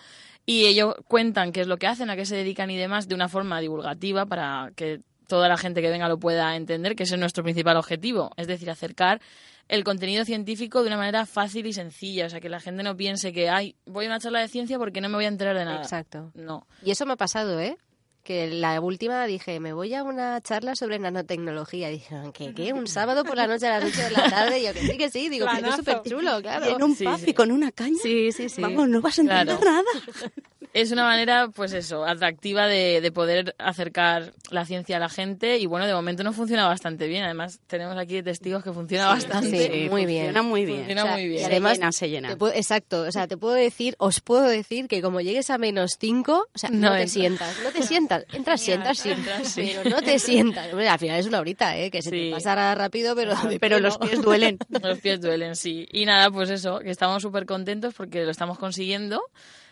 [0.45, 3.15] y ellos cuentan qué es lo que hacen, a qué se dedican y demás de
[3.15, 7.15] una forma divulgativa para que toda la gente que venga lo pueda entender, que ese
[7.15, 9.21] es nuestro principal objetivo, es decir, acercar
[9.67, 12.97] el contenido científico de una manera fácil y sencilla, o sea, que la gente no
[12.97, 15.55] piense que, ay, voy a una charla de ciencia porque no me voy a enterar
[15.55, 15.81] de nada.
[15.81, 16.31] Exacto.
[16.33, 16.65] No.
[16.83, 17.77] Y eso me ha pasado, ¿eh?
[18.29, 21.89] Que la última dije, me voy a una charla sobre nanotecnología.
[21.89, 22.53] Y dije, ¿qué?
[22.53, 22.73] qué?
[22.73, 24.59] ¿Un sábado por la noche a las 8 de la tarde?
[24.59, 25.29] Y yo, que sí, que sí.
[25.29, 26.67] Digo, que es súper chulo, claro.
[26.67, 27.97] en un sí, con una caña.
[28.03, 28.61] Sí, sí, sí.
[28.61, 29.83] Vamos, no vas a entender nada.
[30.71, 35.57] Es una manera, pues eso, atractiva de, de, poder acercar la ciencia a la gente.
[35.57, 37.23] Y bueno, de momento no funciona bastante bien.
[37.23, 39.71] Además, tenemos aquí testigos que funciona bastante.
[39.71, 40.25] Sí, muy bien.
[40.25, 40.79] Funciona muy bien.
[40.79, 41.41] Funciona muy bien.
[41.41, 43.01] Y además, se llena, exacto.
[43.01, 46.57] O sea, te puedo decir, os puedo decir que como llegues a menos 5, o
[46.57, 47.57] sea, no, te sientas.
[47.63, 48.18] No te sientas.
[48.33, 49.03] Entras, sientas
[49.55, 50.73] pero no te sientas.
[50.73, 51.91] al final es una horita, ¿eh?
[51.91, 54.57] que se te pasará rápido, pero, pero los pies duelen.
[54.83, 55.87] los pies duelen, sí.
[55.91, 59.21] Y nada, pues eso, que estamos súper contentos porque lo estamos consiguiendo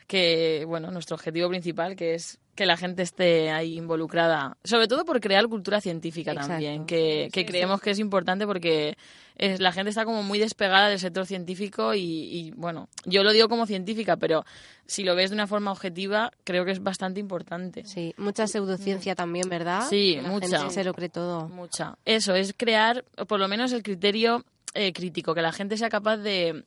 [0.08, 5.06] que, bueno, nuestro objetivo principal, que es que la gente esté ahí involucrada, sobre todo
[5.06, 8.98] por crear cultura científica también, que, creemos que es importante porque
[9.36, 13.48] es, la gente está como muy despegada del sector científico y, bueno, yo lo digo
[13.48, 14.44] como científica, pero
[14.88, 17.86] si lo ves de una forma objetiva, creo que es bastante importante.
[17.86, 19.88] Sí, mucha pseudociencia también, ¿verdad?
[19.88, 20.68] Sí, mucha.
[20.72, 21.48] se lo cree todo.
[21.50, 21.96] Mucha.
[22.06, 24.44] Eso, es crear por lo menos el criterio
[24.74, 26.64] eh, crítico, que la gente sea capaz de,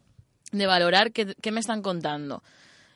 [0.53, 2.45] de valorar qué, qué me están contando.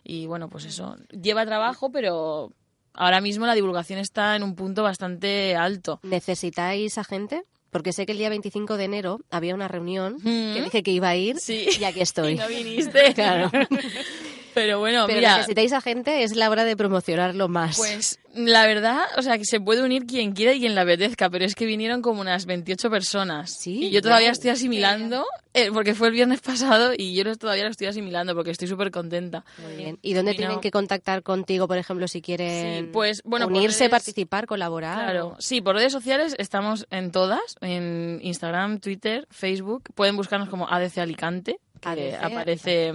[0.05, 2.53] Y bueno, pues eso, lleva trabajo, pero
[2.95, 6.01] ahora mismo la divulgación está en un punto bastante alto.
[6.03, 7.43] ¿Necesitáis a gente?
[7.71, 11.09] Porque sé que el día 25 de enero había una reunión que dije que iba
[11.09, 12.33] a ir y aquí estoy.
[12.35, 13.13] Y no viniste.
[13.15, 13.51] claro.
[14.55, 15.37] Pero bueno, Pero mira.
[15.39, 17.77] necesitáis a gente, es la hora de promocionarlo más.
[17.77, 21.31] Pues la verdad, o sea, que se puede unir quien quiera y quien la apetezca,
[21.31, 23.57] pero es que vinieron como unas 28 personas.
[23.61, 23.85] Sí.
[23.85, 27.71] Y yo todavía estoy asimilando, eh, porque fue el viernes pasado y yo todavía lo
[27.71, 29.45] estoy asimilando porque estoy súper contenta.
[29.59, 29.99] Muy bien.
[30.03, 35.05] ¿Y dónde tienen que contactar contigo, por ejemplo, si quieren pues, bueno, unirse, participar, colaborar?
[35.05, 39.85] Claro, sí, por redes sociales estamos en todas, en Instagram, Twitter, Facebook.
[39.95, 42.93] Pueden buscarnos como ADC Alicante, que aparece...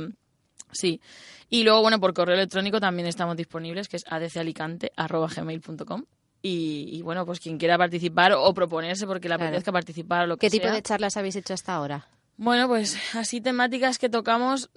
[0.72, 1.02] Sí.
[1.50, 6.04] Y luego, bueno, por correo electrónico también estamos disponibles, que es adcalicante.gmail.com.
[6.42, 10.38] Y, y bueno, pues quien quiera participar o proponerse porque le apetezca participar o lo
[10.38, 12.08] que ¿Qué tipo de charlas habéis hecho hasta ahora?
[12.38, 14.70] Bueno, pues así temáticas que tocamos,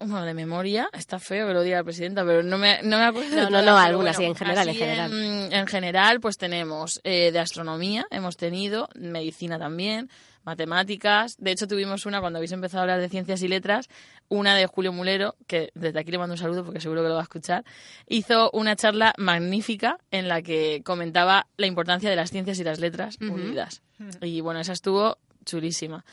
[0.00, 3.04] bueno, de memoria, está feo que lo diga la presidenta, pero no me, no me
[3.04, 3.36] acuerdo.
[3.36, 5.12] No, no, no, algunas, sí, en general, en general.
[5.52, 10.10] En, general, pues tenemos eh, de astronomía, hemos tenido, medicina también,
[10.46, 11.36] matemáticas.
[11.38, 13.88] De hecho, tuvimos una cuando habéis empezado a hablar de ciencias y letras,
[14.28, 17.14] una de Julio Mulero, que desde aquí le mando un saludo porque seguro que lo
[17.14, 17.64] va a escuchar,
[18.06, 22.80] hizo una charla magnífica en la que comentaba la importancia de las ciencias y las
[22.80, 23.82] letras unidas.
[24.22, 26.04] Y bueno, esa estuvo chulísima.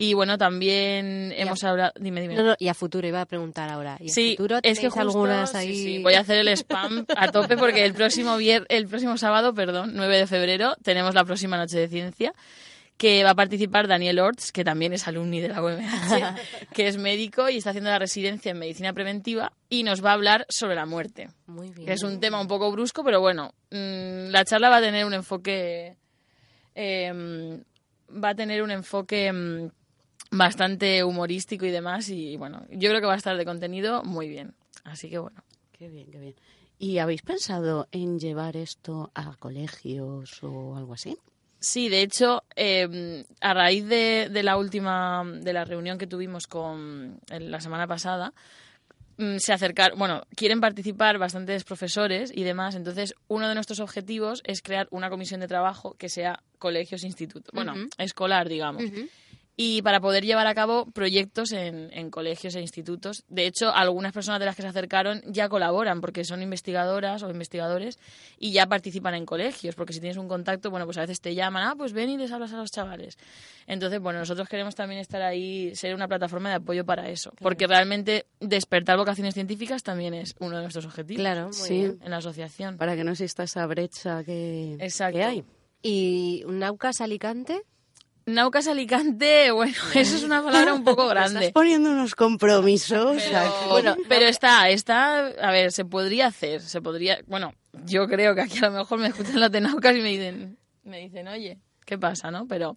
[0.00, 1.92] Y bueno, también hemos hablado.
[1.98, 2.36] Dime, dime.
[2.58, 3.96] y a futuro iba a preguntar ahora.
[4.00, 5.74] ¿Y sí, futuro es que algunas ahí.
[5.74, 8.64] Sí, voy a hacer el spam a tope porque el próximo, vier...
[8.68, 12.32] el próximo sábado, perdón, 9 de febrero, tenemos la próxima noche de ciencia
[12.98, 15.78] que va a participar Daniel Orts, que también es alumni de la UMH,
[16.74, 20.14] que es médico y está haciendo la residencia en medicina preventiva y nos va a
[20.14, 21.28] hablar sobre la muerte.
[21.46, 21.86] Muy bien.
[21.86, 25.06] Que es un tema un poco brusco, pero bueno, mm, la charla va a tener
[25.06, 25.96] un enfoque...
[26.74, 27.62] em,
[28.10, 29.70] va a tener un enfoque mm,
[30.32, 34.28] bastante humorístico y demás y bueno, yo creo que va a estar de contenido muy
[34.28, 34.54] bien.
[34.82, 35.44] Así que bueno.
[35.70, 36.34] Qué bien, qué bien.
[36.80, 41.16] ¿Y habéis pensado en llevar esto a colegios o algo así?
[41.60, 46.46] Sí, de hecho, eh, a raíz de, de la última, de la reunión que tuvimos
[46.46, 48.32] con en la semana pasada,
[49.16, 54.40] mm, se acercaron, bueno, quieren participar bastantes profesores y demás, entonces uno de nuestros objetivos
[54.44, 58.84] es crear una comisión de trabajo que sea colegios institutos, bueno, escolar, digamos.
[59.60, 63.24] Y para poder llevar a cabo proyectos en, en colegios e institutos.
[63.28, 67.28] De hecho, algunas personas de las que se acercaron ya colaboran porque son investigadoras o
[67.28, 67.98] investigadores
[68.38, 69.74] y ya participan en colegios.
[69.74, 72.16] Porque si tienes un contacto, bueno, pues a veces te llaman, ah, pues ven y
[72.16, 73.18] les hablas a los chavales.
[73.66, 77.32] Entonces, bueno, nosotros queremos también estar ahí, ser una plataforma de apoyo para eso.
[77.40, 81.20] Porque realmente despertar vocaciones científicas también es uno de nuestros objetivos.
[81.20, 81.98] Claro, muy sí, bien.
[82.00, 82.76] en la asociación.
[82.76, 85.18] Para que no exista esa brecha que, Exacto.
[85.18, 85.44] que hay.
[85.82, 87.62] ¿Y Naucas Alicante?
[88.28, 91.40] Naucas Alicante, bueno, eso es una palabra un poco grande.
[91.40, 93.22] Estás poniendo unos compromisos.
[93.22, 93.68] Pero, aquí.
[93.70, 98.42] bueno, pero está, está, a ver, se podría hacer, se podría, bueno, yo creo que
[98.42, 101.58] aquí a lo mejor me escuchan los de Naucas y me dicen, me dicen, oye,
[101.84, 102.46] ¿qué pasa, no?
[102.46, 102.76] Pero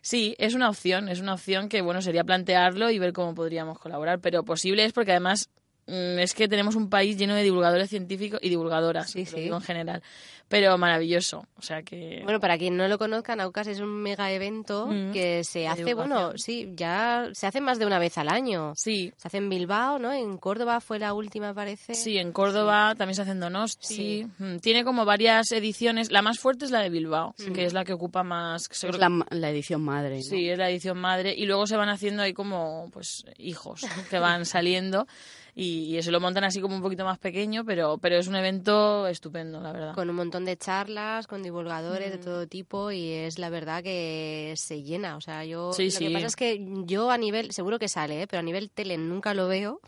[0.00, 3.78] sí, es una opción, es una opción que, bueno, sería plantearlo y ver cómo podríamos
[3.78, 5.48] colaborar, pero posible es porque además
[5.86, 10.02] es que tenemos un país lleno de divulgadores científicos y divulgadoras, digo en general,
[10.48, 12.20] pero maravilloso, o sea que...
[12.24, 15.12] Bueno, para quien no lo conozca, Naucas es un mega evento Mm.
[15.12, 16.18] que se De hace, divulgación.
[16.24, 18.74] bueno, sí, ya se hace más de una vez al año.
[18.76, 19.12] Sí.
[19.16, 20.12] Se hace en Bilbao, ¿no?
[20.12, 21.94] En Córdoba fue la última, parece.
[21.94, 24.26] Sí, en Córdoba también se hace en Donosti.
[24.38, 26.10] Mm, Tiene como varias ediciones.
[26.12, 27.50] La más fuerte es la de Bilbao, Sí.
[27.52, 28.68] que es la que ocupa más.
[28.70, 30.16] Es la, la edición madre.
[30.16, 30.22] ¿no?
[30.22, 31.34] Sí, es la edición madre.
[31.34, 35.06] Y luego se van haciendo ahí como pues hijos que van saliendo.
[35.54, 38.36] Y, y eso lo montan así como un poquito más pequeño, pero, pero es un
[38.36, 39.94] evento estupendo, la verdad.
[39.94, 42.22] Con un montón de charlas, con divulgadores de Mm.
[42.22, 45.16] todo tipo y es la verdad que se llena.
[45.16, 45.72] O sea, yo...
[45.74, 46.06] Sí, lo sí.
[46.06, 48.26] que pasa es que yo a nivel, seguro que sale, ¿eh?
[48.26, 49.80] pero a nivel tele nunca lo veo.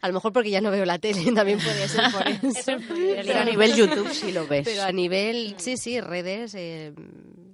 [0.00, 2.78] A lo mejor porque ya no veo la tele, también puede ser por eso.
[2.88, 4.66] Pero a nivel YouTube sí lo ves.
[4.66, 6.94] Pero a nivel, sí, sí, redes, eh,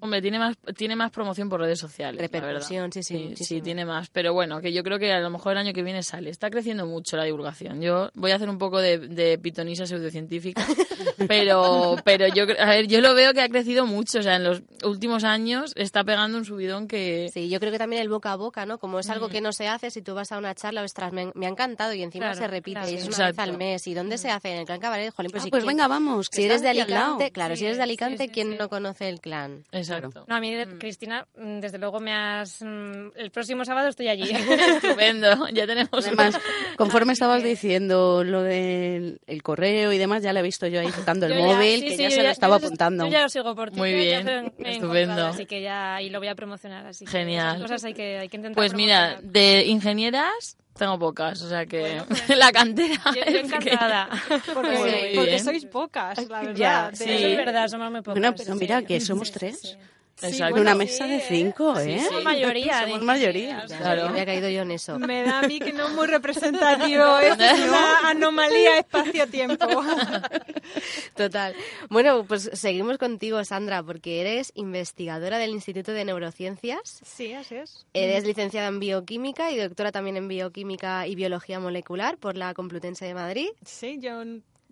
[0.05, 2.21] Hombre, tiene más, tiene más promoción por redes sociales.
[2.21, 3.25] Repercusión, sí, sí, sí.
[3.31, 3.63] muchísimo.
[3.63, 4.11] tiene más.
[4.11, 6.29] Pero bueno, que yo creo que a lo mejor el año que viene sale.
[6.29, 7.81] Está creciendo mucho la divulgación.
[7.81, 10.63] Yo voy a hacer un poco de, de pitonisa pseudocientífica.
[11.27, 14.19] pero, pero yo, a ver, yo lo veo que ha crecido mucho.
[14.19, 17.31] O sea, en los últimos años está pegando un subidón que.
[17.33, 18.77] Sí, yo creo que también el boca a boca, ¿no?
[18.79, 19.33] Como es algo Mm.
[19.33, 21.95] que no se hace, si tú vas a una charla, ostras, me, me ha encantado
[21.95, 22.91] y encima Claro, se repite claro.
[22.91, 23.87] y es una vez al mes.
[23.87, 24.53] ¿Y dónde se hace?
[24.53, 26.61] En el Clan Cabaret, jolín, pues, Ah, si pues quien- venga, vamos, que Si eres
[26.61, 26.69] de.
[26.69, 28.57] Alicante, claro, si Sí, eres de sí, Alicante, sí, ¿quién sí.
[28.59, 29.65] no conoce el clan?
[29.73, 29.94] Exacto.
[30.27, 32.61] No, a mí, Cristina, mm, desde luego me has...
[32.63, 34.31] mm, El próximo sábado estoy allí.
[34.31, 35.49] Estupendo.
[35.53, 36.07] Ya tenemos.
[36.07, 36.39] Además,
[36.77, 40.89] conforme estabas diciendo lo del el correo y demás, ya le he visto yo ahí
[40.97, 43.05] tocando el móvil, sí, que sí, ya se lo estaba yo- apuntando.
[43.07, 43.79] Yo ya lo sigo por ti.
[43.79, 45.27] Muy bien, estupendo.
[45.27, 46.87] Así que ya, y lo voy a promocionar.
[46.87, 47.57] Así que Genial.
[47.57, 51.67] esas cosas hay que, hay que intentar Pues mira, de ingenieras tengo pocas, o sea
[51.67, 52.03] que
[52.37, 53.01] la cantera.
[53.15, 54.09] Yo, encantada.
[54.55, 55.45] Porque, Muy porque bien.
[55.45, 56.55] sois pocas, la verdad.
[56.55, 57.05] Ya, sí.
[57.05, 58.21] Eso es verdad, somos muy pocas.
[58.21, 58.59] Bueno, pero sí.
[58.61, 59.79] mira que somos tres.
[60.17, 60.55] Sí, Exacto.
[60.55, 61.99] De una mesa sí, de cinco, Sí, ¿eh?
[61.99, 62.05] sí.
[62.07, 62.83] Somos mayoría.
[62.83, 63.65] Somos mayoría.
[63.67, 64.09] Claro.
[64.09, 64.99] Había caído yo en eso.
[64.99, 67.05] Me da a mí que no es muy representativo.
[67.25, 69.67] Es una anomalía espacio-tiempo.
[71.17, 71.55] Total.
[71.91, 77.01] Bueno, pues seguimos contigo, Sandra, porque eres investigadora del Instituto de Neurociencias.
[77.05, 77.87] Sí, así es.
[77.93, 83.05] Eres licenciada en bioquímica y doctora también en bioquímica y biología molecular por la Complutense
[83.05, 83.49] de Madrid.
[83.65, 84.23] Sí, yo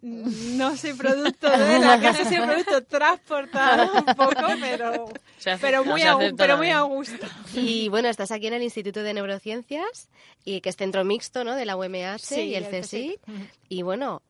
[0.03, 6.03] no soy producto de la casa, soy producto transportado un poco, pero, acepta, pero, muy,
[6.03, 7.27] a, pero muy a gusto.
[7.55, 10.09] Y bueno, estás aquí en el Instituto de Neurociencias,
[10.45, 11.55] y que es centro mixto ¿no?
[11.55, 13.21] de la UMH Sí, y el el CSIC.
[13.21, 13.51] CSIC.
[13.69, 14.23] Y bueno,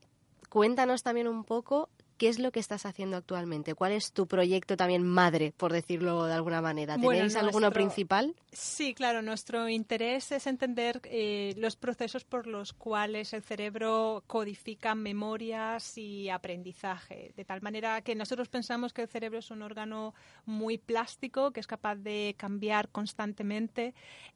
[0.50, 1.88] cuéntanos también un poco
[2.22, 3.74] qué es lo que estás haciendo actualmente.
[3.74, 6.94] ¿Cuál es tu proyecto también madre, por decirlo de alguna manera?
[6.94, 7.04] ¿Tenéis
[7.35, 8.37] Bueno, alguno nuestro- principal?
[8.52, 14.94] Sí, claro, nuestro interés es entender eh, los procesos por los cuales el cerebro codifica
[14.94, 20.14] memorias y aprendizaje, de tal manera que nosotros pensamos que el cerebro es un órgano
[20.44, 23.94] muy plástico, que es capaz de cambiar constantemente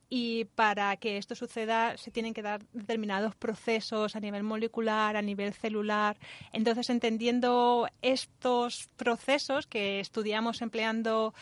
[0.08, 5.22] y para que esto suceda se tienen que dar determinados procesos a nivel molecular, a
[5.22, 6.16] nivel celular.
[6.52, 11.34] Entonces, entendiendo estos procesos que estudiamos empleando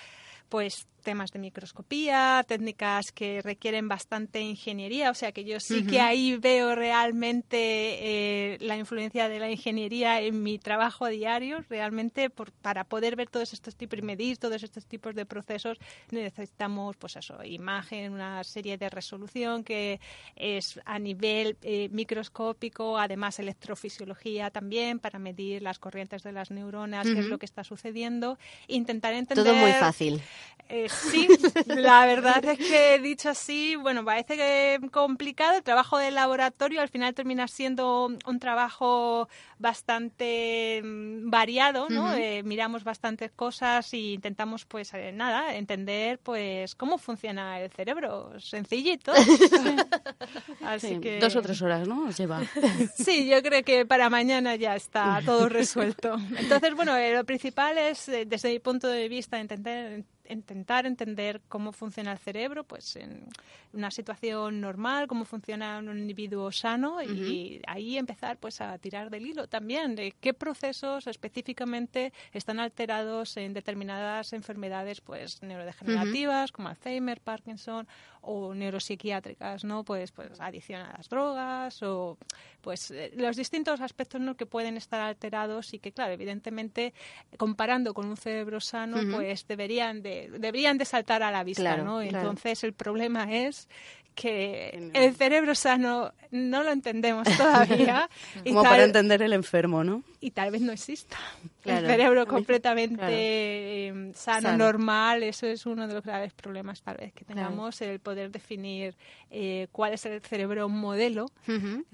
[0.49, 6.01] pues temas de microscopía, técnicas que requieren bastante ingeniería, o sea que yo sí que
[6.01, 12.85] ahí veo realmente eh, la influencia de la ingeniería en mi trabajo diario, realmente para
[12.85, 15.79] poder ver todos estos tipos y medir todos estos tipos de procesos
[16.11, 20.01] necesitamos pues eso, imagen, una serie de resolución que
[20.35, 27.07] es a nivel eh, microscópico, además electrofisiología también para medir las corrientes de las neuronas,
[27.07, 28.39] qué es lo que está sucediendo,
[28.69, 29.45] intentar entender...
[29.45, 30.23] Todo muy fácil.
[30.69, 31.29] Eh, sí,
[31.67, 35.57] la verdad es que dicho así, bueno, parece que complicado.
[35.57, 39.29] El trabajo del laboratorio al final termina siendo un trabajo
[39.59, 42.15] bastante mm, variado, ¿no?
[42.15, 48.39] Eh, miramos bastantes cosas e intentamos, pues, eh, nada, entender, pues, cómo funciona el cerebro.
[48.41, 49.13] Sencillito.
[50.65, 51.19] así que...
[51.19, 52.11] Dos o tres horas, ¿no?
[52.11, 52.43] lleva.
[52.97, 56.17] sí, yo creo que para mañana ya está todo resuelto.
[56.37, 62.13] Entonces, bueno, lo principal es, desde mi punto de vista, entender intentar entender cómo funciona
[62.13, 63.25] el cerebro, pues en
[63.73, 69.27] una situación normal, cómo funciona un individuo sano y ahí empezar pues a tirar del
[69.27, 77.21] hilo también de qué procesos específicamente están alterados en determinadas enfermedades pues neurodegenerativas como Alzheimer,
[77.21, 77.87] Parkinson
[78.23, 79.85] o neuropsiquiátricas, ¿no?
[79.85, 82.17] Pues pues adicción a las drogas o
[82.61, 84.37] pues eh, los distintos aspectos ¿no?
[84.37, 86.95] que pueden estar alterados y que claro, evidentemente
[87.37, 92.03] comparando con un cerebro sano pues deberían de deberían de saltar a la vista, ¿no?
[92.03, 93.69] Entonces el problema es
[94.15, 98.09] que el cerebro sano no lo entendemos todavía.
[98.45, 100.03] Como para entender el enfermo, ¿no?
[100.21, 101.17] Y tal vez no exista.
[101.65, 107.13] el cerebro completamente em, sano, normal, eso es uno de los graves problemas tal vez
[107.13, 108.97] que tengamos, el poder definir
[109.31, 111.31] eh, cuál es el cerebro modelo,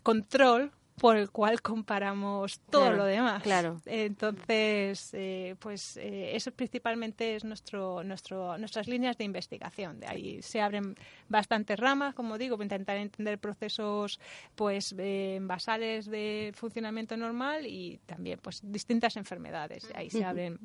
[0.03, 3.43] control, por el cual comparamos todo lo demás.
[3.43, 3.81] Claro.
[3.87, 9.99] Entonces, eh, pues eh, eso principalmente es nuestro, nuestro, nuestras líneas de investigación.
[9.99, 10.95] De ahí se abren
[11.31, 14.21] bastantes ramas, como digo, para intentar entender procesos
[14.55, 19.89] pues eh, basales de funcionamiento normal y también pues distintas enfermedades.
[19.95, 20.59] Ahí se abren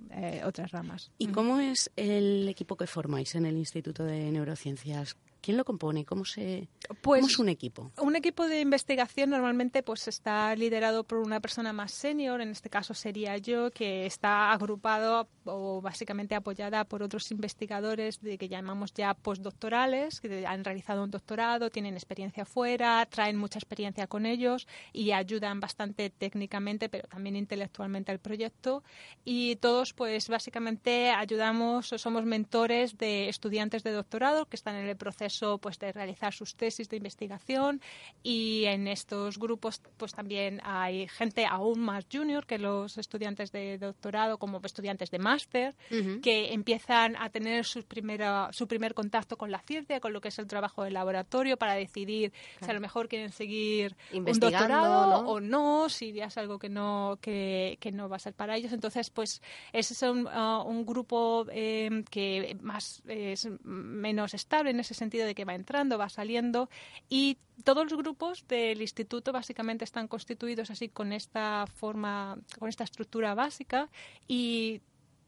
[0.44, 1.12] otras ramas.
[1.18, 5.16] ¿Y cómo es el equipo que formáis en el Instituto de Neurociencias?
[5.46, 6.06] ¿Quién lo compone?
[6.06, 6.68] ¿Cómo, se,
[7.04, 7.92] pues, es un equipo?
[8.02, 12.72] Un equipo de investigación normalmente pues está liderado por una persona más senior, en este
[12.72, 18.92] caso sería yo, que está agrupado o básicamente apoyada por otros investigadores de que llamamos
[18.96, 24.68] ya postdoctorales, que han realizado un doctorado, tienen experiencia fuera, traen mucha experiencia con ellos
[24.94, 28.84] y ayudan bastante técnicamente, pero también intelectualmente al proyecto.
[29.24, 34.98] Y todos pues básicamente ayudamos somos mentores de estudiantes de doctorado que están en el
[34.98, 37.82] proceso pues de realizar sus tesis de investigación
[38.24, 43.78] y en estos grupos pues también hay gente aún más junior que los estudiantes de
[43.78, 45.76] doctorado como estudiantes de máster
[46.22, 50.30] que empiezan a tener su primera su primer contacto con la ciencia con lo que
[50.30, 55.28] es el trabajo del laboratorio para decidir si a lo mejor quieren seguir un doctorado
[55.28, 58.56] o no si ya es algo que no que, que, no va a ser para
[58.56, 58.74] ellos.
[58.74, 59.42] Entonces pues
[59.74, 65.25] ese es un, uh, un grupo eh, que más es menos estable en ese sentido
[65.26, 66.70] de que va entrando, va saliendo
[67.10, 72.84] y todos los grupos del instituto básicamente están constituidos así con esta forma, con esta
[72.84, 73.90] estructura básica
[74.28, 74.82] y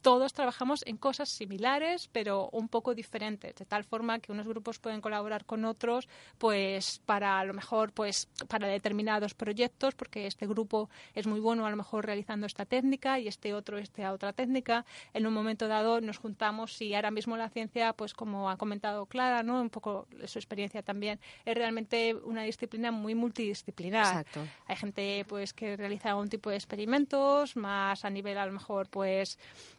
[0.07, 4.79] todos trabajamos en cosas similares, pero un poco diferentes, de tal forma que unos grupos
[4.79, 10.47] pueden colaborar con otros, pues para a lo mejor, pues para determinados proyectos, porque este
[10.47, 14.31] grupo es muy bueno a lo mejor realizando esta técnica y este otro esta otra
[14.31, 14.85] técnica.
[15.13, 19.07] En un momento dado nos juntamos y ahora mismo la ciencia, pues como ha comentado
[19.07, 19.61] Clara, ¿no?
[19.61, 24.25] Un poco su experiencia también, es realmente una disciplina muy multidisciplinar.
[24.67, 28.87] Hay gente pues que realiza un tipo de experimentos más a nivel a lo mejor
[28.87, 29.37] pues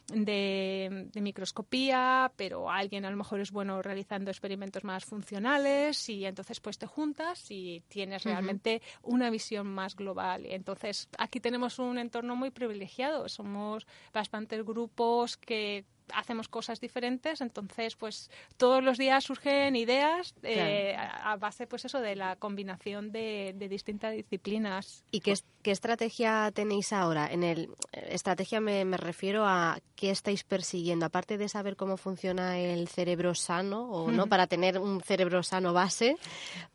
[0.09, 6.61] de, microscopía, pero alguien a lo mejor es bueno realizando experimentos más funcionales y entonces
[6.61, 10.47] pues te juntas y tienes realmente una visión más global.
[10.47, 17.40] Y entonces aquí tenemos un entorno muy privilegiado, somos bastantes grupos que hacemos cosas diferentes,
[17.40, 23.12] entonces pues todos los días surgen ideas eh, a, base pues eso de la combinación
[23.12, 25.05] de, distintas disciplinas.
[25.11, 27.31] ¿Y qué, qué, estrategia tenéis ahora?
[27.31, 32.59] En el estrategia me, me, refiero a qué estáis persiguiendo, aparte de saber cómo funciona
[32.59, 36.16] el cerebro sano o no para tener un cerebro sano base,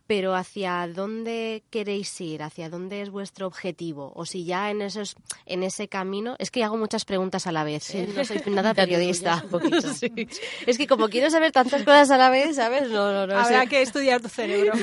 [0.08, 2.44] pero ¿hacia dónde queréis ir?
[2.44, 4.12] ¿Hacia dónde es vuestro objetivo?
[4.16, 6.36] O si ya en, esos, en ese camino...
[6.40, 8.10] Es que hago muchas preguntas a la vez, ¿eh?
[8.14, 9.44] no soy nada periodista.
[10.66, 12.90] Es que como quiero saber tantas cosas a la vez, ¿sabes?
[12.90, 14.74] No, no, Habrá que estudiar tu cerebro.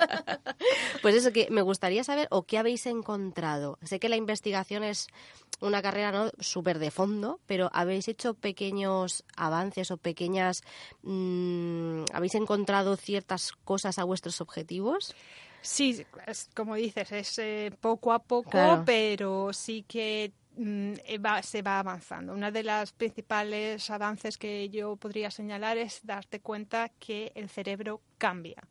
[1.02, 3.78] pues eso, que me gustaría saber o qué habéis encontrado.
[3.82, 5.08] Sé que la investigación es
[5.60, 6.30] una carrera ¿no?
[6.38, 10.62] súper de fondo, pero ¿habéis hecho pequeños avances o pequeñas...
[11.02, 15.14] Mm, ¿Habéis encontrado ciertas cosas a vuestros objetivos?
[15.62, 16.06] Sí,
[16.54, 20.94] como dices, es eh, poco a poco, pero sí que mm,
[21.42, 22.32] se va avanzando.
[22.32, 28.00] Uno de los principales avances que yo podría señalar es darte cuenta que el cerebro
[28.16, 28.62] cambia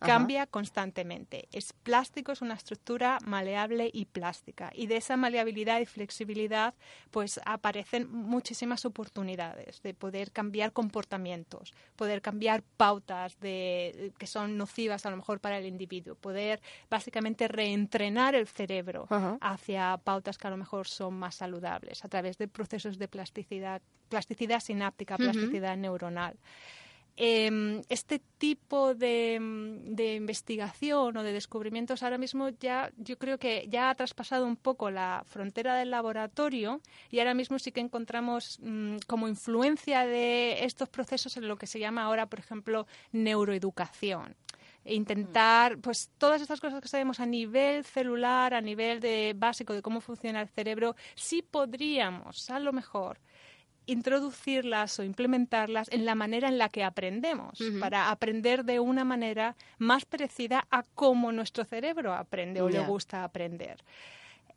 [0.00, 1.48] cambia constantemente.
[1.52, 4.70] Es plástico, es una estructura maleable y plástica.
[4.74, 6.74] Y de esa maleabilidad y flexibilidad,
[7.10, 15.06] pues aparecen muchísimas oportunidades de poder cambiar comportamientos, poder cambiar pautas de, que son nocivas
[15.06, 19.06] a lo mejor para el individuo, poder básicamente reentrenar el cerebro
[19.40, 23.82] hacia pautas que a lo mejor son más saludables a través de procesos de plasticidad,
[24.08, 26.36] plasticidad sináptica, plasticidad neuronal.
[27.16, 29.34] Em, este tipo de,
[30.16, 34.90] investigación o de descubrimientos ahora mismo ya yo creo que ya ha traspasado un poco
[34.90, 36.80] la frontera del laboratorio
[37.10, 41.66] y ahora mismo sí que encontramos mm, como influencia de estos procesos en lo que
[41.66, 44.34] se llama ahora, por ejemplo, neuroeducación.
[44.82, 49.74] E intentar, pues todas estas cosas que sabemos a nivel celular, a nivel de básico
[49.74, 53.20] de cómo funciona el cerebro, sí podríamos, a lo mejor,
[53.90, 59.56] introducirlas o implementarlas en la manera en la que aprendemos, para aprender de una manera
[59.78, 63.82] más parecida a cómo nuestro cerebro aprende o le gusta aprender.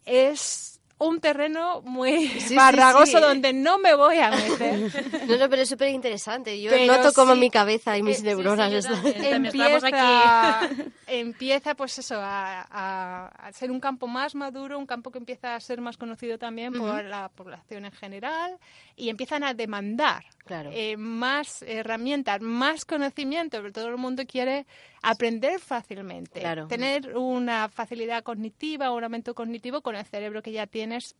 [0.05, 4.91] Es un terreno muy barragoso donde no me voy a meter.
[5.27, 6.61] No, no, pero es súper interesante.
[6.61, 10.69] Yo noto como mi cabeza y mis eh, neuronas empieza,
[11.07, 15.81] empieza, pues eso, a, ser un campo más maduro, un campo que empieza a ser
[15.81, 18.57] más conocido también por la población en general
[18.95, 24.65] y empiezan a demandar eh, más herramientas, más conocimiento, pero todo el mundo quiere
[25.01, 31.15] aprender fácilmente, tener una facilidad cognitiva, un aumento cognitivo con el cerebro que ya tienes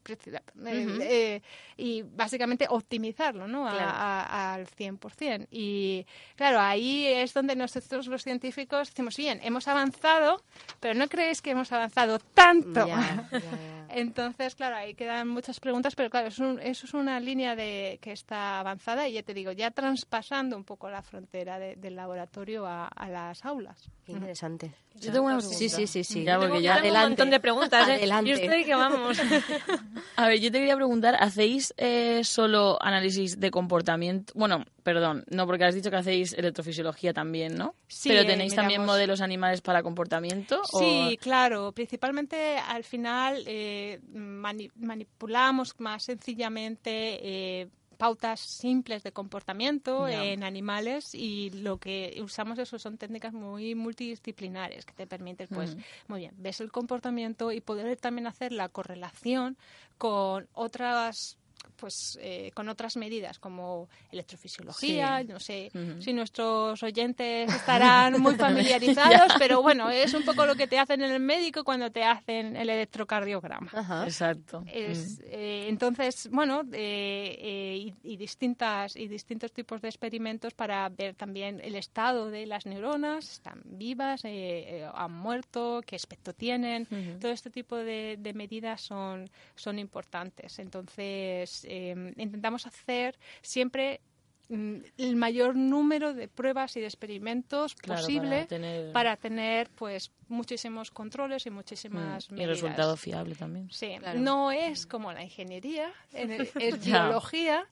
[0.66, 1.42] eh,
[1.78, 3.68] y básicamente optimizarlo ¿no?
[3.68, 5.48] al 100%.
[5.52, 6.06] Y
[6.36, 10.44] claro, ahí es donde nosotros los científicos decimos, bien, hemos avanzado,
[10.80, 12.88] pero no creéis que hemos avanzado tanto.
[13.90, 18.60] Entonces, claro, ahí quedan muchas preguntas, pero claro, eso, es una línea de, que está
[18.60, 23.46] avanzada y ya te digo, ya traspasando un poco la frontera del laboratorio a, las
[23.46, 23.90] aulas.
[24.08, 24.74] interesante.
[25.00, 26.04] Yo tengo una Sí, sí, sí.
[26.04, 26.24] sí.
[26.24, 27.88] Ya, porque ya tengo un montón de preguntas.
[27.88, 27.94] ¿eh?
[27.94, 28.30] Adelante.
[28.30, 29.18] Yo estoy que vamos.
[30.16, 34.34] a ver, yo te quería preguntar, ¿hacéis eh, solo análisis de comportamiento?
[34.36, 37.76] Bueno, perdón, no, porque has dicho que hacéis electrofisiología también, ¿no?
[37.88, 38.10] Sí.
[38.10, 40.62] Pero tenéis también modelos animales para comportamiento.
[40.66, 41.72] Sí, claro.
[41.72, 46.92] Principalmente al final eh, manipulamos más sencillamente
[47.62, 47.68] eh,
[48.04, 54.86] pautas simples de comportamiento en animales y lo que usamos eso son técnicas muy multidisciplinares
[54.86, 55.78] que te permiten pues
[56.10, 59.56] muy bien ves el comportamiento y poder también hacer la correlación
[59.98, 61.38] con otras
[61.76, 69.34] pues eh, con otras medidas como electrofisiología, no sé si nuestros oyentes estarán muy familiarizados,
[69.38, 72.56] pero bueno, es un poco lo que te hacen en el médico cuando te hacen
[72.56, 73.72] el electrocardiograma.
[74.06, 74.64] Exacto.
[74.68, 81.76] Eh, entonces, bueno, eh, y, distintas y distintos tipos de experimentos para ver también el
[81.76, 86.88] estado de las neuronas, están vivas, han muerto, qué aspecto tienen,
[87.20, 90.60] todo este tipo de, de medidas son son importantes.
[90.60, 94.02] Entonces Em, intentamos hacer siempre
[94.50, 98.48] mm, el mayor número de pruebas y de experimentos posible
[98.94, 103.70] para tener, pues muchísimos controles y muchísimas mm, y resultado fiable también.
[103.72, 107.66] Sí no es como la ingeniería es biología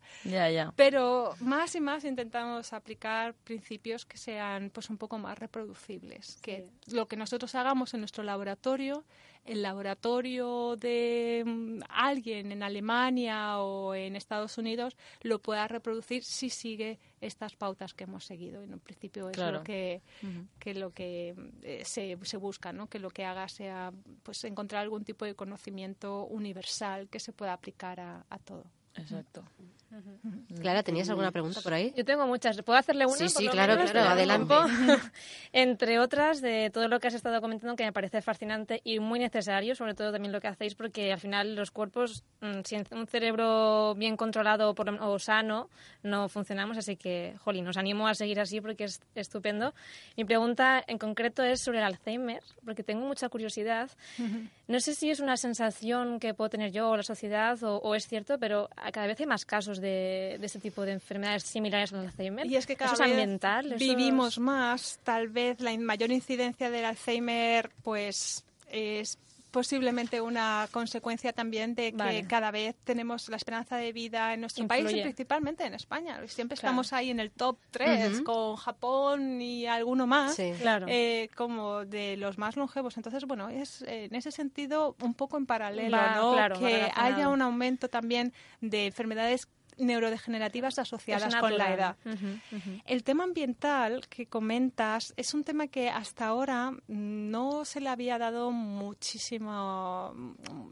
[0.75, 6.67] pero más y más intentamos aplicar principios que sean pues un poco más reproducibles que
[6.91, 9.03] lo que nosotros hagamos en nuestro laboratorio
[9.45, 16.49] el laboratorio de mm, alguien en Alemania o en Estados Unidos lo pueda reproducir si
[16.49, 18.61] sigue estas pautas que hemos seguido.
[18.63, 20.01] En un principio es lo que,
[20.65, 22.87] lo que eh, se, se, busca, ¿no?
[22.87, 23.91] que lo que haga sea
[24.23, 28.65] pues encontrar algún tipo de conocimiento universal que se pueda aplicar a, todo.
[28.95, 29.43] Exacto.
[30.61, 31.93] Clara, ¿tenías alguna pregunta por ahí?
[31.95, 32.61] Yo tengo muchas.
[32.61, 33.15] ¿Puedo hacerle una?
[33.15, 33.91] Sí, sí, claro, menos?
[33.91, 34.53] claro, ¿Te da adelante.
[35.53, 39.19] Entre otras, de todo lo que has estado comentando, que me parece fascinante y muy
[39.19, 43.07] necesario, sobre todo también lo que hacéis, porque al final los cuerpos, mm, sin un
[43.07, 45.69] cerebro bien controlado o, sano,
[46.03, 46.77] no funcionamos.
[46.77, 49.73] Así que, jolín, os animo a seguir así porque es estupendo.
[50.15, 53.89] Mi pregunta en concreto es sobre el Alzheimer, porque tengo mucha curiosidad.
[54.67, 57.95] No sé si es una sensación que puedo tener yo o la sociedad o, o
[57.95, 61.91] es cierto, pero cada vez hay más casos de, de este tipo de enfermedades similares
[61.93, 62.45] al Alzheimer.
[62.45, 63.65] Y es que cada ¿Eso es vez ambiental?
[63.73, 64.99] ¿Eso vivimos más.
[65.03, 69.17] Tal vez la mayor incidencia del Alzheimer, pues, es
[69.51, 72.23] posiblemente una consecuencia también de que Vale.
[72.25, 76.15] cada vez tenemos la esperanza de vida en nuestro país y principalmente en España.
[76.27, 76.69] Siempre Claro.
[76.69, 78.23] estamos ahí en el top 3 Ujú.
[78.23, 80.53] con Japón y alguno más Sí.
[80.57, 80.85] Claro.
[80.87, 82.95] eh, como de los más longevos.
[82.95, 86.31] Entonces, bueno, es eh, en ese sentido un poco en paralelo, Va, ¿no?
[86.31, 89.49] claro, va que haya un aumento también de enfermedades
[89.81, 91.95] neurodegenerativas asociadas con la edad.
[92.85, 98.17] El tema ambiental que comentas es un tema que hasta ahora no se le había
[98.17, 100.13] dado muchísimo,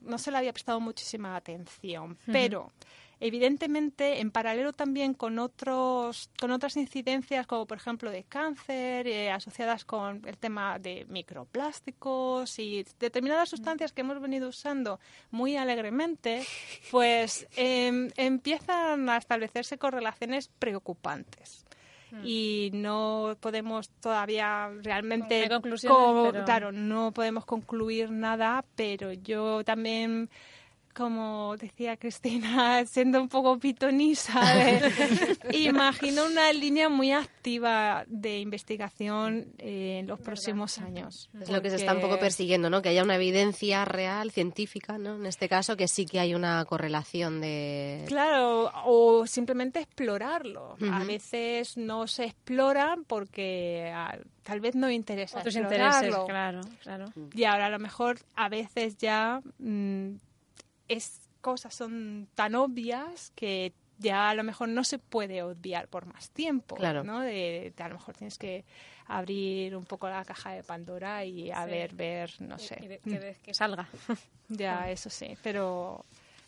[0.03, 2.71] no se le había prestado muchísima atención, pero
[3.19, 9.29] evidentemente en paralelo también con otros con otras incidencias como por ejemplo de cáncer eh,
[9.31, 14.99] asociadas con el tema de microplásticos y determinadas sustancias que hemos venido usando
[15.31, 16.43] muy alegremente
[16.91, 21.65] pues em, empiezan a establecerse correlaciones preocupantes.
[22.23, 25.43] Y no podemos todavía realmente
[26.23, 30.27] pero- claro no podemos concluir nada pero yo también
[30.93, 34.41] como decía Cristina, siendo un poco pitonisa,
[35.53, 41.29] imagino una línea muy activa de investigación eh, en los próximos años.
[41.39, 42.81] Es lo que se está un poco persiguiendo, ¿no?
[42.81, 45.15] Que haya una evidencia real, científica, ¿no?
[45.15, 48.03] En este caso, que sí que hay una correlación de...
[48.07, 50.77] Claro, o simplemente explorarlo.
[50.91, 56.25] A veces no se explora porque ah, tal vez no interesa Otros intereses, explorarlo.
[56.25, 57.05] claro, claro.
[57.33, 60.15] Y ahora a lo mejor a veces ya mm,
[60.89, 66.05] es cosas son tan obvias que ya a lo mejor no se puede obviar por
[66.05, 67.03] más tiempo, Claro.
[67.03, 67.19] ¿no?
[67.21, 68.63] De, de a lo mejor tienes que
[69.07, 71.69] abrir un poco la caja de Pandora y a Sí.
[71.71, 72.77] ver, ver, no Y- sé.
[72.81, 73.87] y de- que, de- que salga.
[74.49, 76.03] Ya, eso sí, pero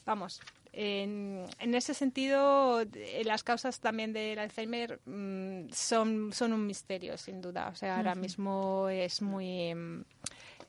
[0.06, 0.42] vamos,
[0.74, 7.18] en, en ese sentido, eh, las causas también del Alzheimer mm, son, son un misterio,
[7.18, 7.68] sin duda.
[7.68, 9.76] O sea, ahora mismo es muy...
[9.76, 10.04] mm,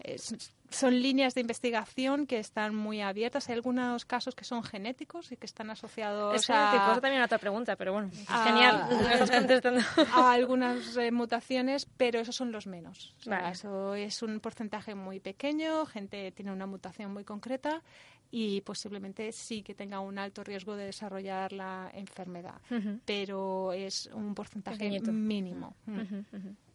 [0.01, 3.49] es- son líneas de investigación que están muy abiertas.
[3.49, 7.77] Hay algunos casos que son genéticos y que están asociados Es a, también otra pregunta,
[7.77, 8.87] pero bueno, a- genial.
[8.91, 9.81] Me estás contestando.
[10.15, 13.15] a algunas eh, mutaciones, pero esos son los menos.
[13.21, 13.53] O sea, Vale.
[13.53, 17.83] Eso es un porcentaje muy pequeño, gente tiene una mutación muy concreta
[18.31, 22.61] y posiblemente sí que tenga un alto riesgo de desarrollar la enfermedad,
[23.05, 25.13] pero es un porcentaje Pequeñito.
[25.13, 25.77] mínimo.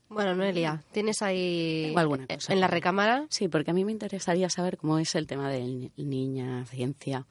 [0.10, 2.53] Bueno, Noelia, ¿tienes ahí alguna cosa.
[2.53, 3.26] en la recámara?
[3.30, 7.26] Sí, porque a mí me interesaría saber cómo es el tema de ni- niña ciencia.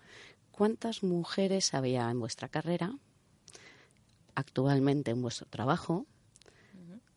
[0.51, 2.93] ¿Cuántas mujeres había en vuestra carrera,
[4.35, 6.07] actualmente en vuestro trabajo?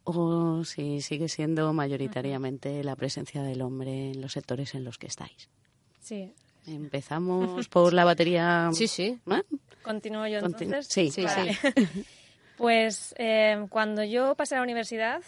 [0.05, 5.07] ¿O si sigue siendo mayoritariamente la presencia del hombre en los sectores en los que
[5.07, 5.49] estáis?
[5.99, 6.34] Sí,
[6.66, 8.70] Empezamos por la batería.
[8.74, 9.20] Sí, sí.
[9.30, 9.43] ¿eh?
[9.82, 10.88] continúo yo Continu- entonces.
[10.88, 11.57] sí, Sí, Vale.
[12.57, 15.22] Pues eh, cuando yo pasé a la universidad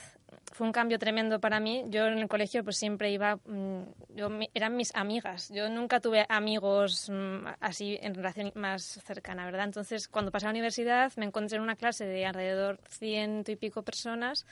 [0.51, 1.85] fue un cambio tremendo para mí.
[1.89, 3.81] Yo en el colegio pues siempre iba, mm,
[4.15, 5.49] yo, eran mis amigas.
[5.49, 9.65] Yo nunca tuve amigos mm, así en relación más cercana, ¿verdad?
[9.65, 13.55] Entonces cuando pasé a la universidad me encontré en una clase de alrededor ciento y
[13.55, 14.45] pico personas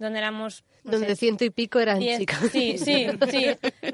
[0.00, 2.38] donde éramos no Donde sé, ciento y pico eran Diez- chicas.
[2.50, 3.46] Sí, sí, sí.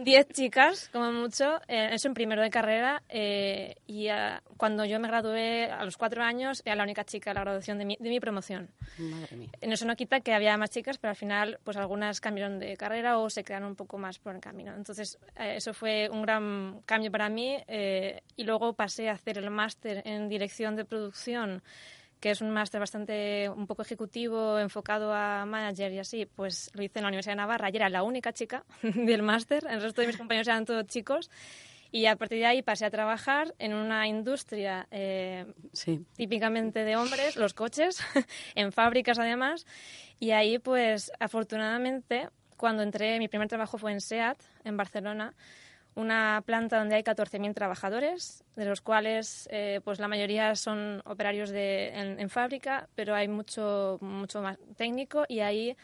[0.05, 1.61] Diez chicas, como mucho.
[1.67, 3.03] eh, eso en primero de carrera.
[3.09, 4.07] eh, y
[4.57, 7.79] cuando yo me gradué a los cuatro años, era la única chica de la graduación
[7.79, 8.71] de mi, de mi promoción.
[8.99, 9.51] Madre mía.
[9.61, 13.19] Eso no quita que había más chicas, pero al final, pues algunas cambiaron de carrera
[13.19, 14.73] o se quedaron un poco más por el camino.
[14.77, 17.57] Entonces, eh, eso fue un gran cambio para mí.
[17.67, 21.63] eh, y luego pasé a hacer el máster en dirección de producción
[22.21, 26.83] que es un máster bastante un poco ejecutivo, enfocado a manager y así, pues lo
[26.83, 30.01] hice en la Universidad de Navarra y era la única chica del máster, el resto
[30.01, 31.31] de mis compañeros eran todos chicos.
[31.93, 36.05] Y a partir de ahí pasé a trabajar en una industria eh, Sí.
[36.17, 38.01] típicamente de hombres, los coches,
[38.57, 39.65] en fábricas además.
[40.19, 45.33] Y ahí, pues, afortunadamente, cuando entré, mi primer trabajo fue en SEAT, en Barcelona,
[45.97, 51.51] una planta donde hay 14.000 trabajadores, de los cuales eh, pues la mayoría son operarios
[51.51, 55.77] de, en, en fábrica, pero hay mucho, mucho más técnico y ahí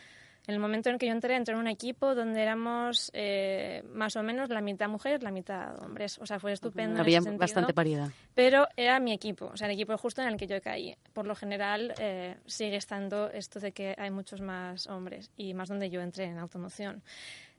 [0.48, 4.16] En el momento en que yo entré, entré en un equipo donde éramos eh, más
[4.16, 6.18] o menos la mitad mujeres, la mitad hombres.
[6.18, 6.96] O sea, fue estupendo.
[6.96, 7.38] en Había ese sentido.
[7.38, 8.10] bastante paridad.
[8.34, 10.96] Pero era mi equipo, o sea, el equipo justo en el que yo caí.
[11.12, 15.68] Por lo general eh, sigue estando esto de que hay muchos más hombres y más
[15.68, 17.02] donde yo entré en automoción.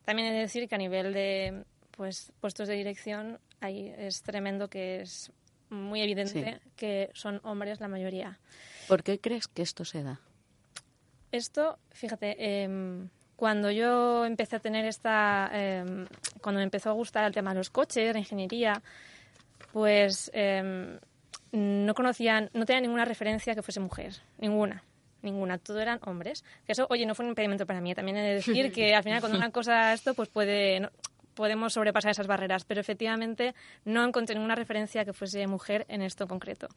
[0.03, 1.63] También he de decir que a nivel de
[1.95, 5.31] pues, puestos de dirección ahí es tremendo que es
[5.69, 8.39] muy evidente que son hombres la mayoría.
[8.87, 10.19] ¿Por qué crees que esto se da?
[11.31, 16.05] Esto, fíjate, em, cuando yo empecé a tener esta, em,
[16.41, 18.81] cuando me empezó a gustar el tema de los coches, la ingeniería,
[19.71, 20.99] pues em,
[21.51, 24.83] no conocían, no tenía ninguna referencia que fuese mujer, ninguna,
[25.23, 26.43] ninguna, todo eran hombres.
[26.65, 27.95] Que eso, oye, no fue un impedimento para mí.
[27.95, 30.89] También he de decir que al final cuando una cosa esto, pues puede, no-
[31.35, 33.53] podemos sobrepasar esas barreras, pero efectivamente
[33.85, 36.67] no encontré ninguna referencia que fuese mujer en esto en concreto.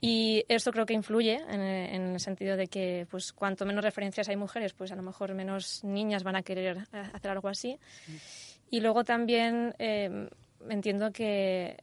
[0.00, 4.28] Y esto creo que influye en, en el sentido de que pues cuanto menos referencias
[4.28, 7.76] hay mujeres, pues a lo mejor menos niñas van a querer hacer algo así.
[8.70, 10.28] Y luego también eh,
[10.68, 11.82] entiendo que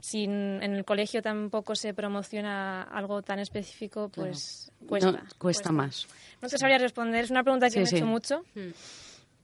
[0.00, 5.12] si en en el colegio tampoco se promociona algo tan específico, pues cuesta.
[5.12, 6.06] No, cuesta más.
[6.42, 7.96] No te sabría responder, es una pregunta que Sí, me he sí.
[7.96, 8.44] hecho mucho,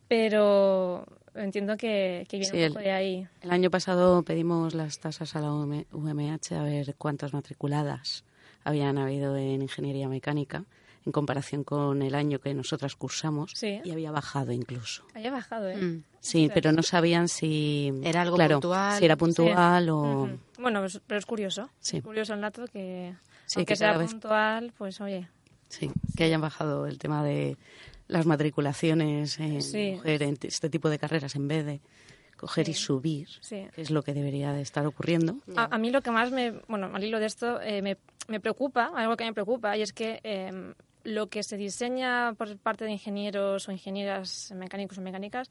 [0.09, 3.29] pero entiendo que, que viene Sí, un el- poco de ahí.
[3.43, 8.25] El año pasado pedimos las tasas a la UM UMH a ver cuántas matriculadas
[8.65, 10.65] habían habido en ingeniería mecánica
[11.07, 13.79] en comparación con el año que nosotras cursamos Sí.
[13.85, 15.05] y había bajado incluso.
[15.15, 15.77] Había bajado, ¿eh?
[15.77, 16.03] Mm.
[16.21, 18.99] Sí, pero no sabían si Era algo claro, puntual.
[18.99, 20.39] si era puntual o Ujú.
[20.59, 21.69] Bueno, pues- pero es curioso.
[21.79, 21.99] Sí.
[21.99, 25.29] Es curioso el dato que, Sí, aunque que sea vez- puntual, pues oye.
[25.69, 27.59] sí, que hayan bajado el tema de
[28.09, 29.93] las matriculaciones en Sí.
[29.97, 31.81] mujer en este tipo de carreras en vez de
[32.37, 33.67] coger y subir, Sí.
[33.75, 35.39] que es lo que debería de estar ocurriendo.
[35.57, 37.97] A, a mí lo que más me, bueno, al hilo de esto, eh, me,
[38.29, 40.75] me preocupa, algo que me preocupa, y es que eh,
[41.05, 45.51] lo que se diseña por parte de ingenieros o ingenieras mecánicos o mecánicas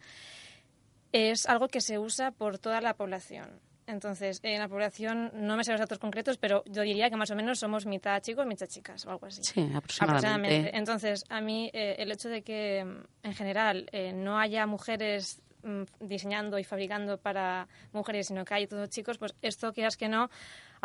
[1.11, 3.49] es algo que se usa por toda la población.
[3.85, 7.31] Entonces, en la población, no me sé los datos concretos, pero yo diría que más
[7.31, 9.43] o menos somos mitad chicos, mitad chicas o algo así.
[9.43, 10.75] Sí, aproximadamente.
[10.75, 15.41] Entonces, a mí eh, el hecho de que, mm, en general, eh, no haya mujeres
[15.63, 20.07] mm, diseñando y fabricando para mujeres, sino que hay todos chicos, pues esto, quieras que
[20.07, 20.29] no,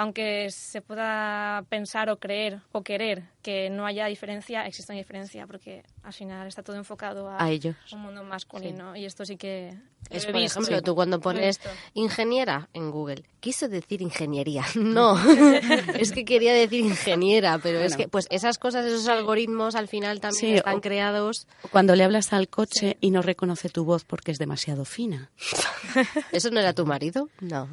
[0.00, 5.44] aunque se pueda pensar o creer o querer que no haya diferencia, existe una diferencia,
[5.46, 7.74] porque al final está todo enfocado a, A ellos.
[7.92, 8.94] un mundo masculino.
[8.94, 9.74] Y esto sí que...
[10.10, 10.60] Es, por visto.
[10.60, 11.60] ejemplo, tú cuando pones
[11.94, 14.64] ingeniera en Google, quise decir ingeniería.
[14.76, 15.18] No,
[15.98, 20.20] es que quería decir ingeniera, pero es que pues esas cosas, esos algoritmos al final
[20.20, 21.48] también Sí, están o- creados.
[21.72, 25.30] Cuando le hablas al coche y no reconoce tu voz porque es demasiado fina.
[26.32, 27.28] ¿Eso no era tu marido?
[27.40, 27.68] No.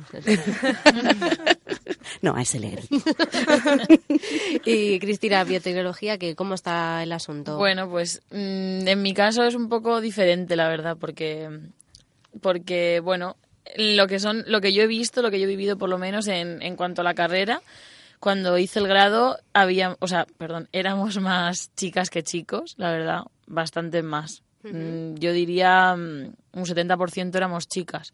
[2.21, 2.95] No, a ese le grito.
[4.65, 7.57] y Cristina, biotecnología, que ¿cómo está el asunto?
[7.57, 11.49] Bueno, pues mm, en mi caso es un poco diferente, la verdad, porque,
[12.41, 13.37] porque bueno,
[13.77, 15.97] lo que son, lo que yo he visto, lo que yo he vivido por lo
[15.97, 17.61] menos en, en cuanto a la carrera,
[18.19, 23.21] cuando hice el grado había, o sea, perdón, éramos más chicas que chicos, la verdad,
[23.47, 24.41] bastante más.
[24.63, 28.13] Mm, Yo diría mm, un 70% éramos chicas.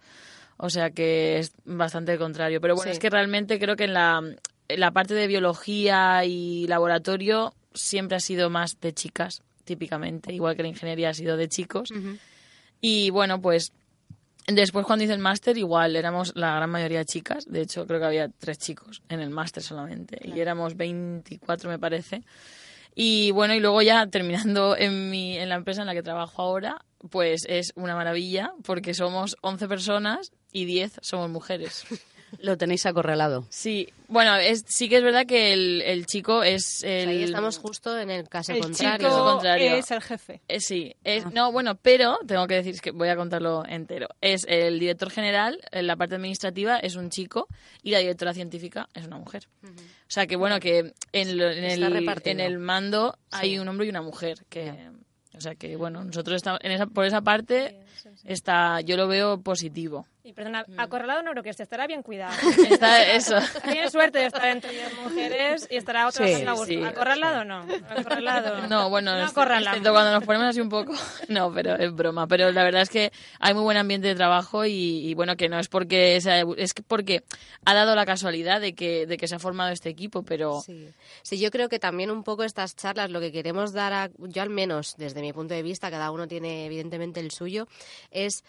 [0.64, 2.62] O sea que es bastante contrario.
[2.62, 2.94] Pero bueno, Sí.
[2.94, 4.22] es que realmente creo que en la,
[4.68, 10.56] en la parte de biología y laboratorio siempre ha sido más de chicas, típicamente, igual
[10.56, 11.90] que la ingeniería ha sido de chicos.
[12.80, 13.74] Y bueno, pues
[14.48, 17.46] después cuando hice el máster igual éramos la gran mayoría chicas.
[17.48, 20.20] De hecho, creo que había tres chicos en el máster solamente.
[20.24, 22.22] Y éramos 24, me parece.
[22.94, 26.42] Y bueno, y luego ya terminando en, mi, en la empresa en la que trabajo
[26.42, 31.86] ahora, pues es una maravilla porque somos 11 personas y 10 somos mujeres.
[32.40, 33.46] Lo tenéis acorralado.
[33.50, 37.10] Sí, bueno, es, sí que es verdad que el, el chico es el...
[37.10, 39.10] Ahí estamos justo en el caso El contrario.
[39.10, 39.76] chico contrario.
[39.76, 40.42] es el jefe.
[40.48, 44.08] Eh, sí, es, no, bueno, pero tengo que decir es que voy a contarlo entero.
[44.22, 47.50] Es el director general, en la parte administrativa es un chico
[47.84, 49.50] y la directora científica es una mujer.
[49.66, 49.70] O
[50.08, 53.88] sea que bueno, que en, lo- en Está el, en el mando hay un hombre
[53.88, 54.46] y una mujer.
[54.48, 54.74] que
[55.36, 57.78] O sea que bueno, nosotros estamos en esa, por esa parte
[58.24, 60.08] está, yo lo veo positivo.
[60.24, 62.34] Y perdona, acorralado no creo que esté, estará bien cuidado.
[62.70, 63.38] Está eso.
[63.64, 66.84] Tiene suerte de estar entre diez mujeres y estará otra Sí, sí.
[66.84, 67.66] ¿Acorralado no?
[67.90, 68.68] Acorralado.
[68.72, 70.94] No, bueno, no excepto cuando nos ponemos así un poco.
[71.28, 72.28] No, pero es broma.
[72.28, 75.50] Pero la verdad es que hay muy buen ambiente de trabajo y, y bueno, que
[75.50, 77.24] no es porque sea, es que porque
[77.66, 80.90] ha dado la casualidad de que, de que se ha formado este equipo, pero Sí.
[81.24, 84.42] Sí, yo creo que también un poco estas charlas lo que queremos dar, a, yo
[84.42, 87.68] al menos desde mi punto de vista, cada uno tiene evidentemente el suyo,
[88.12, 88.44] es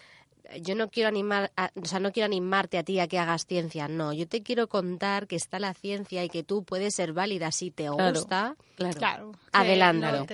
[0.61, 3.47] yo no quiero animar, a- o sea, no quiero animarte a ti a que hagas
[3.47, 7.13] ciencia, no, yo te quiero contar que está la ciencia y que tú puedes ser
[7.13, 8.57] válida si te Claro, gusta.
[8.77, 8.99] Claro.
[8.99, 9.33] Claro.
[9.53, 10.27] Adelántalo.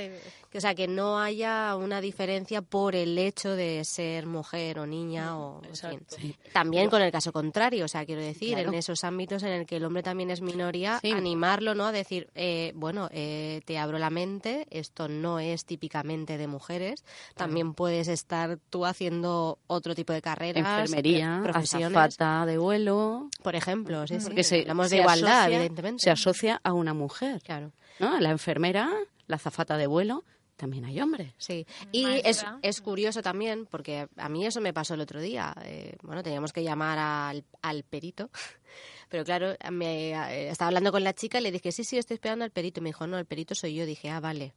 [0.51, 4.87] Que O sea, que no haya una diferencia por el hecho de ser mujer o
[4.87, 5.61] niña o...
[5.83, 6.35] en fin.
[6.55, 8.71] También con el caso contrario, o sea, quiero decir, Claro.
[8.71, 11.85] en esos ámbitos en el que el hombre también es minoría, animarlo, ¿no?
[11.87, 17.05] A decir, eh, bueno, eh, te abro la mente, esto no es típicamente de mujeres,
[17.35, 21.89] también puedes estar tú haciendo otro tipo de carreras, Enfermería, eh, profesiones.
[21.97, 23.29] azafata de vuelo.
[23.43, 26.03] Por ejemplo, sí, sí, Porque se, hablamos se de igualdad, asocia- evidentemente.
[26.05, 27.43] Se asocia a una mujer.
[27.43, 27.71] Claro.
[27.99, 28.19] ¿no?
[28.21, 28.91] La enfermera,
[29.27, 30.25] la azafata de vuelo,
[30.59, 31.33] también hay hombres.
[31.39, 35.55] Sí, y es, es curioso también, porque a mí eso me pasó el otro día.
[35.65, 38.29] Eh, bueno, teníamos que llamar al, al perito,
[39.09, 42.17] pero claro, me, eh, estaba hablando con la chica y le dije, sí, sí, estoy
[42.17, 42.81] esperando al perito.
[42.81, 43.87] Y me dijo, no, el perito soy yo.
[43.87, 44.53] Dije, ah, vale.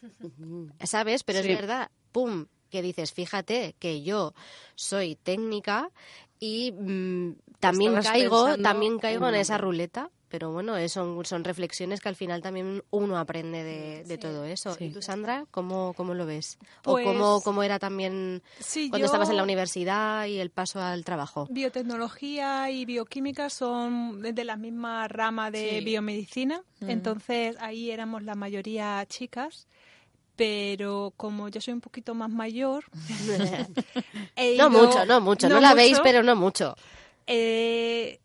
[0.84, 1.24] ¿Sabes?
[1.24, 1.50] Pero Sí.
[1.50, 4.34] es verdad, pum, que dices, fíjate que yo
[4.74, 5.90] soy técnica
[6.38, 10.10] y mm, también caigo, también caigo en en- esa ruleta.
[10.30, 14.44] Pero bueno, eh, son, son reflexiones que al final también uno aprende de, de todo
[14.44, 14.76] eso.
[14.78, 16.56] ¿Y tú, Sandra, cómo, cómo lo ves?
[16.82, 20.50] Pues- ¿O cómo, cómo era también Sí, cuando yo- estabas en la universidad y el
[20.50, 21.48] paso al trabajo?
[21.50, 26.90] Biotecnología y bioquímica son de la misma rama de biomedicina, Mm.
[26.90, 29.66] entonces ahí éramos la mayoría chicas,
[30.36, 32.84] pero como yo soy un poquito más mayor,
[34.56, 35.48] No mucho, no mucho.
[35.48, 36.74] No, la veis, pero no mucho.
[37.26, 38.20] He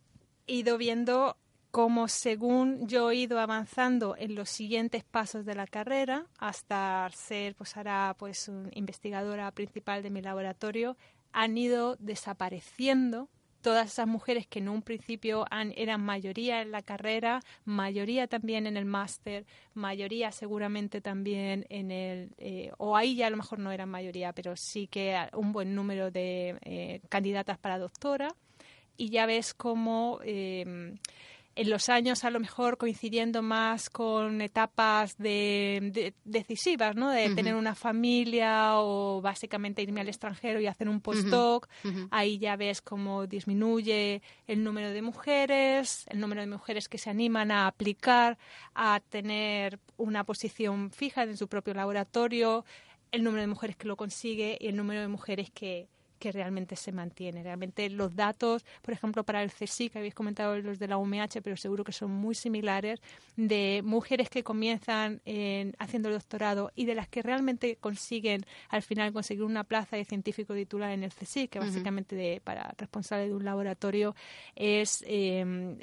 [0.47, 1.36] ido viendo
[1.76, 7.53] cómo según yo he ido avanzando en los siguientes pasos de la carrera hasta ser
[7.53, 10.95] pues ahora pues un- investigadora principal de mi laboratorio
[11.34, 13.28] han ido desapareciendo
[13.59, 15.45] todas esas mujeres que en un principio
[15.76, 22.30] eran mayoría en la carrera, mayoría también en el máster, mayoría seguramente también en el,
[22.38, 25.76] eh, o ahí ya a lo mejor no eran mayoría, pero sí que un buen
[25.76, 28.30] número de eh, candidatas para doctora.
[28.97, 30.95] Y ya ves cómo eh,
[31.58, 37.10] en los años a lo mejor coincidiendo más con etapas de, de- decisivas, ¿no?
[37.12, 41.68] De tener una familia o básicamente irme al extranjero y hacer un postdoc.
[42.12, 47.10] Ahí ya ves cómo disminuye el número de mujeres, el número de mujeres que se
[47.10, 48.38] animan a aplicar,
[48.74, 52.66] a tener una posición fija en su propio laboratorio,
[53.12, 55.88] el número de mujeres que lo consigue y el número de mujeres que,
[56.26, 57.43] que realmente se mantiene.
[57.43, 61.41] Realmente los datos, por ejemplo, para el CSIC, que habéis comentado los de la UMH,
[61.43, 62.99] pero seguro que son muy similares,
[63.36, 68.82] de mujeres que comienzan en- haciendo el doctorado y de las que realmente consiguen al
[68.82, 73.28] final conseguir una plaza de científico titular en el CSIC, que básicamente de, para responsable
[73.28, 74.15] de un laboratorio
[74.55, 75.76] es, eh,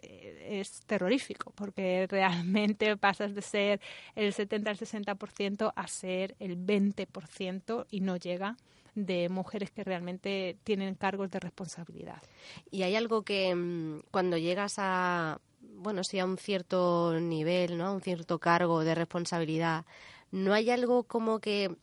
[0.48, 3.80] es terrorífico, porque realmente pasas de ser
[4.16, 8.56] el 70 al 60% a ser el 20% y no llega
[8.94, 12.22] de mujeres que realmente tienen cargos de responsabilidad.
[12.70, 17.86] Y hay algo que mm, cuando llegas a, bueno, sí, a un cierto nivel, ¿no?
[17.86, 19.84] A un cierto cargo de responsabilidad,
[20.30, 21.74] ¿no hay algo como que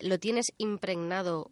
[0.00, 1.50] lo tienes impregnado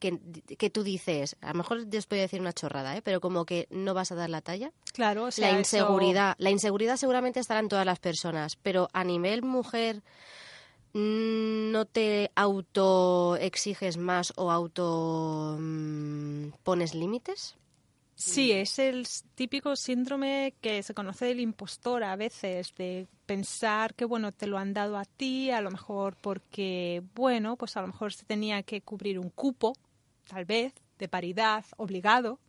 [0.00, 0.18] que,
[0.58, 3.02] que tú dices, a lo mejor después de decir una chorrada, ¿eh?
[3.02, 4.72] pero como que no vas a dar la talla?
[4.92, 6.34] Claro, o sea, la eso- inseguridad.
[6.38, 10.02] La inseguridad seguramente estará en todas las personas, pero a nivel mujer,
[10.92, 17.56] ¿no te auto exiges más o auto mm, pones límites?
[18.14, 24.04] Sí, es el típico síndrome que se conoce del impostor a veces, de pensar que,
[24.04, 27.86] bueno, te lo han dado a ti, a lo mejor porque, bueno, pues a lo
[27.86, 29.74] mejor se tenía que cubrir un cupo,
[30.26, 32.40] tal vez, de paridad obligado,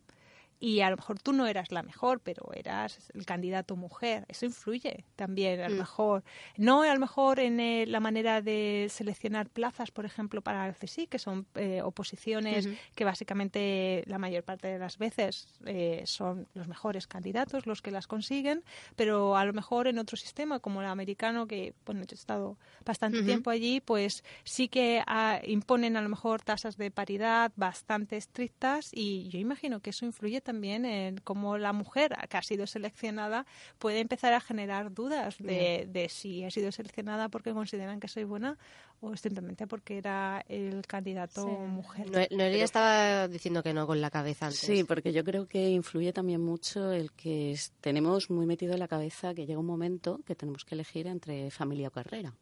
[0.62, 4.26] y a lo mejor tú no eras la mejor, pero eras el candidato mujer.
[4.28, 5.78] Eso influye también, a lo Mm.
[5.78, 6.22] mejor.
[6.58, 10.74] No a lo mejor en eh, la manera de seleccionar plazas, por ejemplo, para el
[10.74, 16.46] CSIC, que son eh, oposiciones que básicamente la mayor parte de las veces eh, son
[16.52, 18.62] los mejores candidatos los que las consiguen,
[18.96, 22.58] pero a lo mejor en otro sistema como el americano, que bueno, yo he estado
[22.84, 28.18] bastante tiempo allí, pues sí que ah, imponen a lo mejor tasas de paridad bastante
[28.18, 32.66] estrictas y yo imagino que eso influye también en cómo la mujer que ha sido
[32.66, 33.46] seleccionada
[33.78, 38.24] puede empezar a generar dudas de, de si ha sido seleccionada porque consideran que soy
[38.24, 38.58] buena
[39.00, 42.10] o simplemente porque era el candidato mujer.
[42.10, 44.60] No, Noelia estaba diciendo que no con la cabeza antes.
[44.60, 48.88] Sí, porque yo creo que influye también mucho el que tenemos muy metido en la
[48.88, 52.34] cabeza que llega un momento que tenemos que elegir entre familia o carrera.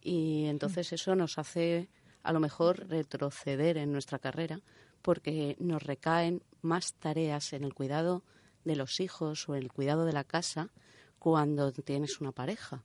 [0.00, 1.88] Y entonces eso nos hace
[2.22, 4.60] a lo mejor retroceder en nuestra carrera
[5.02, 8.22] porque nos recaen más tareas en el cuidado
[8.64, 10.70] de los hijos o en el cuidado de la casa
[11.18, 12.84] cuando tienes una pareja.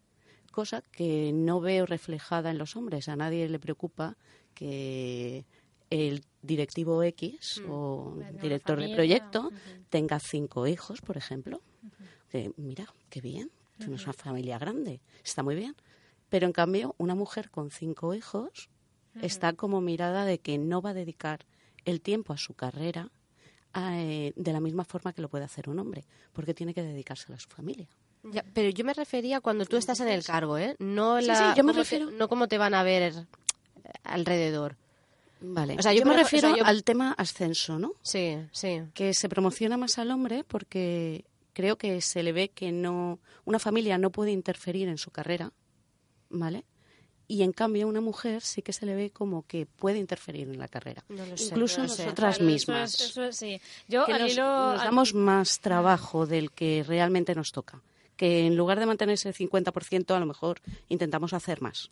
[0.52, 3.08] Cosa que no veo reflejada en los hombres.
[3.08, 4.18] A nadie le preocupa
[4.54, 5.46] que
[5.90, 9.52] el directivo X o Una director de proyecto
[9.90, 11.62] tenga cinco hijos, por ejemplo.
[12.30, 15.76] Que, mira, qué bien, tienes una familia grande, está muy bien.
[16.30, 18.70] Pero en cambio, una mujer con cinco hijos
[19.22, 21.46] está como mirada de que no va a dedicar
[21.86, 23.12] el tiempo a su carrera
[23.76, 26.04] eh, de la misma forma que lo puede hacer un hombre,
[26.34, 27.88] porque tiene que dedicarse a su familia.
[28.24, 30.76] Ya, pero yo me refería cuando tú estás en el cargo, ¿eh?
[30.80, 33.26] No, la, sí, yo me cómo refiero- Te, no cómo te van a ver eh,
[34.04, 34.76] alrededor.
[35.42, 35.78] Vale.
[35.80, 37.94] O sea, yo, yo me o refiero sea, yo- al tema ascenso, ¿no?
[38.02, 38.82] Sí, sí.
[38.94, 43.58] Que se promociona más al hombre porque creo que se le ve que no una
[43.60, 45.54] familia no puede interferir en su carrera,
[46.30, 46.66] ¿vale?
[47.32, 50.58] Y en cambio una mujer sí que se le ve como que puede interferir en
[50.58, 51.04] la carrera.
[51.10, 52.04] No lo sé, Incluso no lo sé.
[52.04, 52.94] nosotras eso mismas.
[52.96, 53.62] es- eso es- sí.
[53.88, 57.82] Yo que nos, damos más trabajo del que realmente nos toca.
[58.18, 60.60] Que en lugar de mantener ese 50%, a lo mejor
[60.90, 61.92] intentamos hacer más.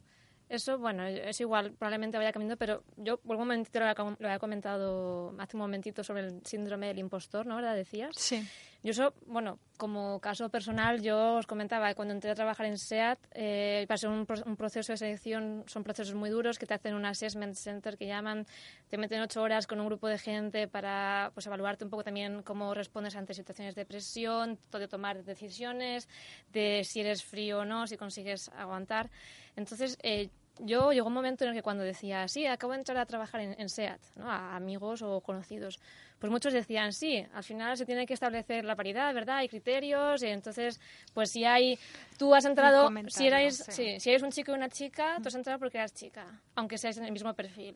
[0.50, 5.36] Eso, bueno, es igual, probablemente vaya cambiando, pero yo por un momentito lo había, comentado
[5.40, 7.58] hace un momentito sobre el síndrome del impostor, ¿no?
[7.58, 7.76] ¿Verdad?
[7.76, 8.16] Decías.
[8.16, 8.48] Sí.
[8.84, 13.20] Yo eso, bueno, como caso personal, yo os comentaba, cuando entré a trabajar en SEAT,
[13.34, 17.06] eh, pasé un, un proceso de selección, son procesos muy duros, que te hacen un
[17.06, 18.46] assessment center que llaman,
[18.88, 22.44] te meten ocho horas con un grupo de gente para pues, evaluarte un poco también
[22.44, 26.08] cómo respondes ante situaciones de presión, de tomar decisiones,
[26.54, 29.10] de si eres frío o no, si consigues aguantar.
[29.58, 30.30] Entonces, eh,
[30.60, 33.42] yo llegó un momento en el que cuando decía, sí, acabo de entrar a trabajar
[33.42, 34.32] en, en SEAT, ¿no?
[34.32, 35.80] a amigos o conocidos,
[36.20, 39.38] pues muchos decían, sí, al final se tiene que establecer la paridad, ¿verdad?
[39.38, 40.80] Hay criterios, y entonces,
[41.14, 41.78] pues si hay,
[42.18, 43.72] tú has entrado, si erais, sí.
[43.72, 46.78] sí, si eres un chico y una chica, tú has entrado porque eras chica, aunque
[46.78, 47.76] seáis en el mismo perfil.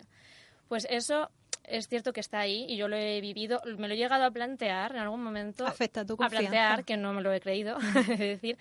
[0.67, 1.29] Pues eso
[1.65, 4.31] es cierto que está ahí y yo lo he vivido, me lo he llegado a
[4.31, 5.67] plantear en algún momento.
[5.67, 6.49] Afecta tu A confianza.
[6.49, 7.77] plantear, que no me lo he creído,
[8.09, 8.57] es decir.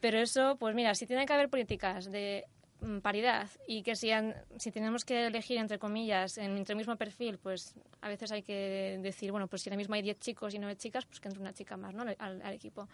[0.00, 2.44] Pero eso, pues mira, si tiene que haber políticas de
[2.80, 6.78] mm, paridad y que si, han- si tenemos que elegir, entre comillas, en, entre el
[6.78, 10.18] mismo perfil, pues a veces hay que decir, bueno, pues si ahora mismo hay 10
[10.18, 12.02] chicos y 9 chicas, pues que entre una chica más ¿no?
[12.02, 12.88] al, al equipo.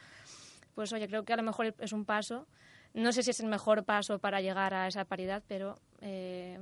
[0.74, 2.46] Pues oye, creo que a lo mejor es un paso.
[2.92, 6.58] No sé si es el mejor paso para llegar a esa paridad, pero eh,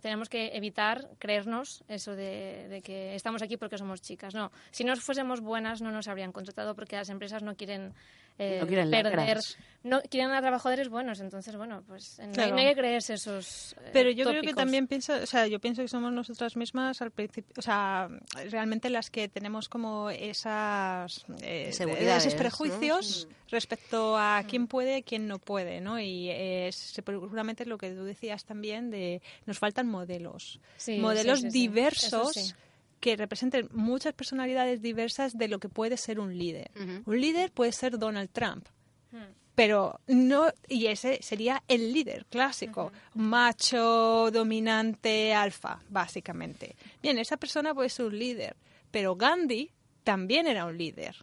[0.00, 4.34] tenemos que evitar creernos eso de, de que estamos aquí porque somos chicas.
[4.34, 7.92] No, si no fuésemos buenas no nos habrían contratado porque las empresas no quieren,
[8.38, 9.58] eh, No quieren perder, lacras.
[9.82, 11.20] no quieren a trabajadores buenos.
[11.20, 12.54] Entonces, bueno, pues no hay- Claro.
[12.54, 13.74] no hay que creerse esos.
[13.74, 17.02] eh, Pero yo creo que también pienso, o sea, yo pienso que somos nosotras mismas
[17.02, 18.08] al principio, o sea,
[18.50, 22.38] realmente las que tenemos como esas eh, esos ¿no?
[22.38, 25.98] prejuicios respecto a quién puede y quién no puede, ¿no?
[26.00, 31.46] Y eh, seguramente lo que tú decías también de nos faltan modelos, Sí, modelos sí,
[31.46, 31.58] sí, sí.
[31.68, 32.54] diversos.
[33.00, 36.70] Que representen muchas personalidades diversas de lo que puede ser un líder.
[37.06, 38.66] Un líder puede ser Donald Trump,
[39.10, 39.32] Hmm.
[39.56, 47.74] pero no y ese sería el líder clásico macho dominante alfa básicamente bien esa persona
[47.74, 48.54] puede ser un líder
[48.92, 49.70] pero Gandhi
[50.04, 51.16] también era un líder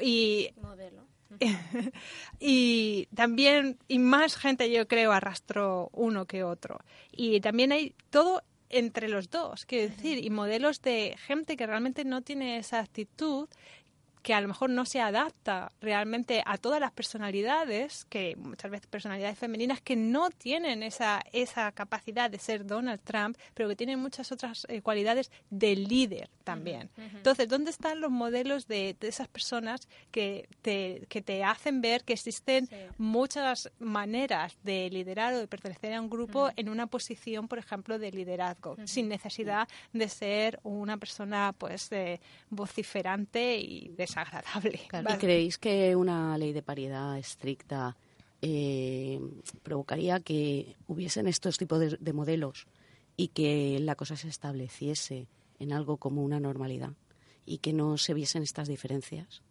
[0.00, 1.06] y Modelo.
[2.40, 6.78] y también y más gente yo creo arrastró uno que otro.
[7.12, 12.04] Y también hay todo entre los dos quiero decir y modelos de gente que realmente
[12.04, 13.48] no tiene esa actitud
[14.24, 18.86] que a lo mejor no se adapta realmente a todas las personalidades, que muchas veces
[18.86, 23.98] personalidades femeninas que no tienen esa, esa capacidad de ser Donald Trump, pero que tienen
[24.00, 26.88] muchas otras eh, cualidades de líder también.
[26.96, 32.02] Entonces, ¿dónde están los modelos de, de esas personas que te, que te hacen ver
[32.04, 32.76] que existen Sí.
[32.96, 37.98] muchas maneras de liderar o de pertenecer a un grupo en una posición, por ejemplo,
[37.98, 44.80] de liderazgo, sin necesidad de ser una persona pues eh, vociferante y desagradable.
[45.14, 47.96] ¿Y creéis que una ley de paridad estricta
[48.42, 49.20] eh,
[49.62, 52.66] provocaría que hubiesen estos tipos de, de modelos
[53.16, 55.26] y que la cosa se estableciese
[55.58, 56.92] en algo como una normalidad
[57.46, 59.42] y que no se viesen estas diferencias?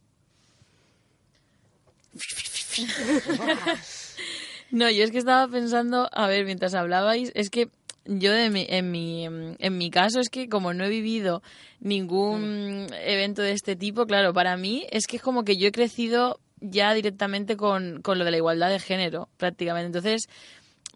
[4.74, 7.70] No, yo es que estaba pensando, a ver, mientras hablabais, es que
[8.06, 11.42] yo de mi, en, mi, en mi caso es que como no he vivido
[11.80, 15.72] ningún evento de este tipo, claro, para mí es que es como que yo he
[15.72, 19.88] crecido ya directamente con, con lo de la igualdad de género, prácticamente.
[19.88, 20.28] Entonces,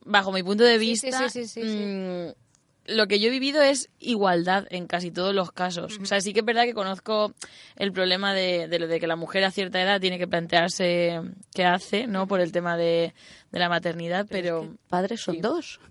[0.06, 1.86] bajo mi punto de vista, sí, sí, sí, sí, sí.
[1.86, 5.98] mm, lo que yo he vivido es igualdad en casi todos los casos.
[6.02, 7.34] O sea, sí que es verdad que conozco
[7.76, 11.20] el problema de, de lo de que la mujer a cierta edad tiene que plantearse
[11.54, 12.28] qué hace, ¿no?
[12.28, 13.14] Por el tema de,
[13.52, 14.74] de la maternidad, pero...
[14.88, 15.82] Padres son dos.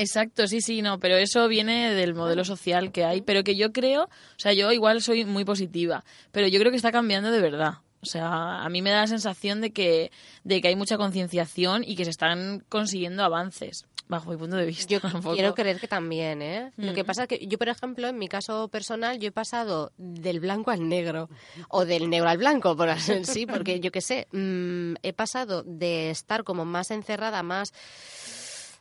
[0.00, 3.72] Exacto, sí, sí, no, pero eso viene del modelo social que hay, pero que yo
[3.72, 7.40] creo, o sea, yo igual soy muy positiva, pero yo creo que está cambiando de
[7.40, 7.74] verdad.
[8.00, 10.12] O sea, a mí me da la sensación de que,
[10.44, 14.66] de que hay mucha concienciación y que se están consiguiendo avances, bajo mi punto de
[14.66, 14.86] vista.
[14.88, 15.34] Yo tampoco.
[15.34, 16.70] quiero creer que también, ¿eh?
[16.76, 17.06] Lo que Mm.
[17.06, 20.70] pasa es que yo, por ejemplo, en mi caso personal, yo he pasado del blanco
[20.70, 21.28] al negro
[21.70, 25.64] o del negro al blanco, por así sí, porque yo qué sé, mm, he pasado
[25.66, 27.72] de estar como más encerrada, más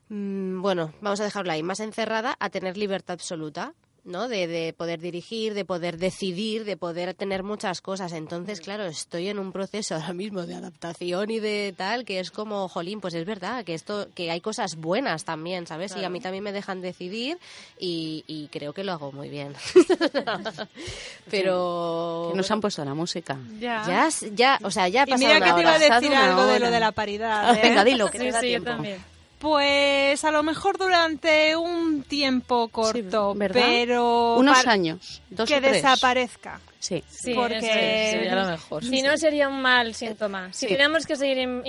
[0.10, 3.74] mm, bueno, vamos a dejarlo ahí, más encerrada a tener libertad absoluta.
[4.08, 4.28] ¿no?
[4.28, 8.14] De, de, poder dirigir, de poder decidir, de poder tener muchas cosas.
[8.14, 12.32] Entonces, claro, estoy en un proceso ahora mismo de adaptación y de tal, que es
[12.32, 15.95] como, jolín, pues es verdad, que esto, que hay cosas buenas también, ¿sabes?
[15.95, 17.38] Y a mí también me dejan decidir
[17.78, 19.53] y, y creo que lo hago muy bien.
[21.30, 22.30] Pero...
[22.32, 23.38] Que nos han puesto la música.
[23.60, 23.84] Ya.
[23.88, 26.45] Ya, ya, o sea, ya ha Y pasado mira que te iba a decir algo
[26.45, 27.55] de lo de la paridad.
[27.55, 27.60] ¿eh?
[27.62, 29.16] Venga, dilo, que Sí, sí, yo también.
[29.40, 33.62] Pues a lo mejor durante un tiempo corto, ¿verdad?
[33.64, 35.74] pero Unos años, dos que o tres.
[35.74, 36.60] desaparezca.
[36.80, 37.04] Sí.
[37.08, 38.12] Sí, Porque- es.
[38.12, 38.84] Sería lo mejor.
[38.84, 40.52] Si no, sería un mal síntoma.
[40.54, 40.74] Si Sí.
[40.74, 41.62] tenemos que seguir eh,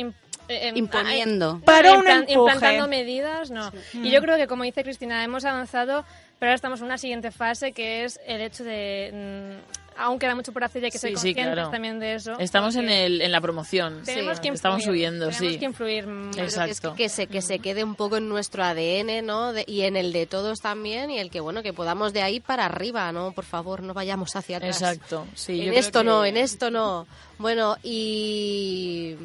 [0.49, 1.61] em- Imponiendo.
[1.65, 2.33] Para un implan- empuje.
[2.55, 3.71] implantando medidas, no.
[3.93, 6.05] Y yo creo que, como dice Cristina, hemos avanzado,
[6.39, 9.11] pero ahora estamos en una siguiente fase que es el hecho de.
[9.13, 11.71] mm, aún queda mucho por hacer y hay que ser Sí, sí, conscientes claro.
[11.71, 12.39] también de eso.
[12.39, 14.03] Estamos en, el, en la promoción.
[14.05, 15.59] Tenemos que influir, Estamos subiendo, tenemos sí.
[15.59, 16.05] que influir.
[16.05, 16.95] Creo que es Exacto.
[16.95, 19.53] que, se, que se quede un poco en nuestro ADN, ¿no?
[19.53, 22.41] De- y en el de todos también, y el que, bueno, que podamos de ahí
[22.41, 23.33] para arriba, ¿no?
[23.33, 24.81] Por favor, no vayamos hacia atrás.
[24.81, 25.27] Exacto.
[25.35, 27.07] Sí, en esto que- no, en esto no.
[27.39, 29.17] Bueno, y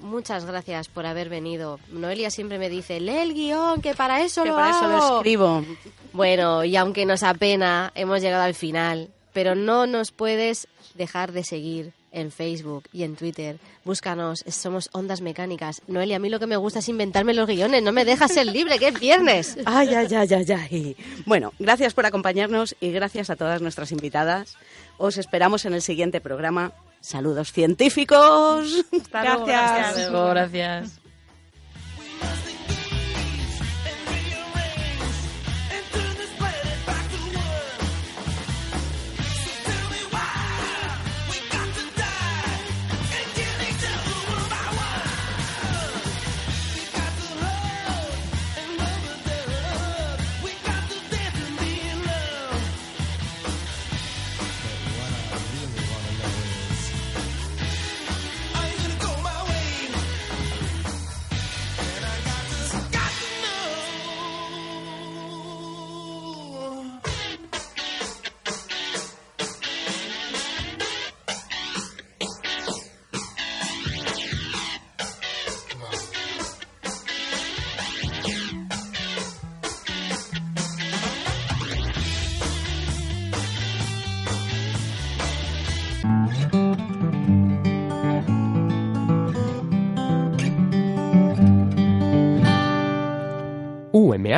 [0.00, 1.78] muchas gracias por haber venido.
[1.90, 4.96] Noelia siempre me dice, lee el guion, que para eso Que lo para eso lo
[4.96, 5.16] hago".
[5.18, 5.64] escribo.
[6.12, 11.44] Bueno, y aunque nos apena, hemos llegado al final, pero no nos puedes dejar de
[11.44, 13.58] seguir en Facebook y en Twitter.
[13.84, 15.82] Búscanos, somos Ondas Mecánicas.
[15.86, 18.46] Noelia, a mí lo que me gusta es inventarme los guiones, no me dejas ser
[18.46, 19.56] libre, que es viernes.
[19.64, 20.96] Ay, ay, ay, ay, ay.
[21.26, 24.56] Bueno, gracias por acompañarnos y gracias a todas nuestras invitadas.
[24.98, 26.72] Os esperamos en el siguiente programa.
[27.00, 28.84] Saludos científicos.
[28.92, 29.88] Hasta luego, Gracias.
[29.88, 30.99] Hasta luego, gracias.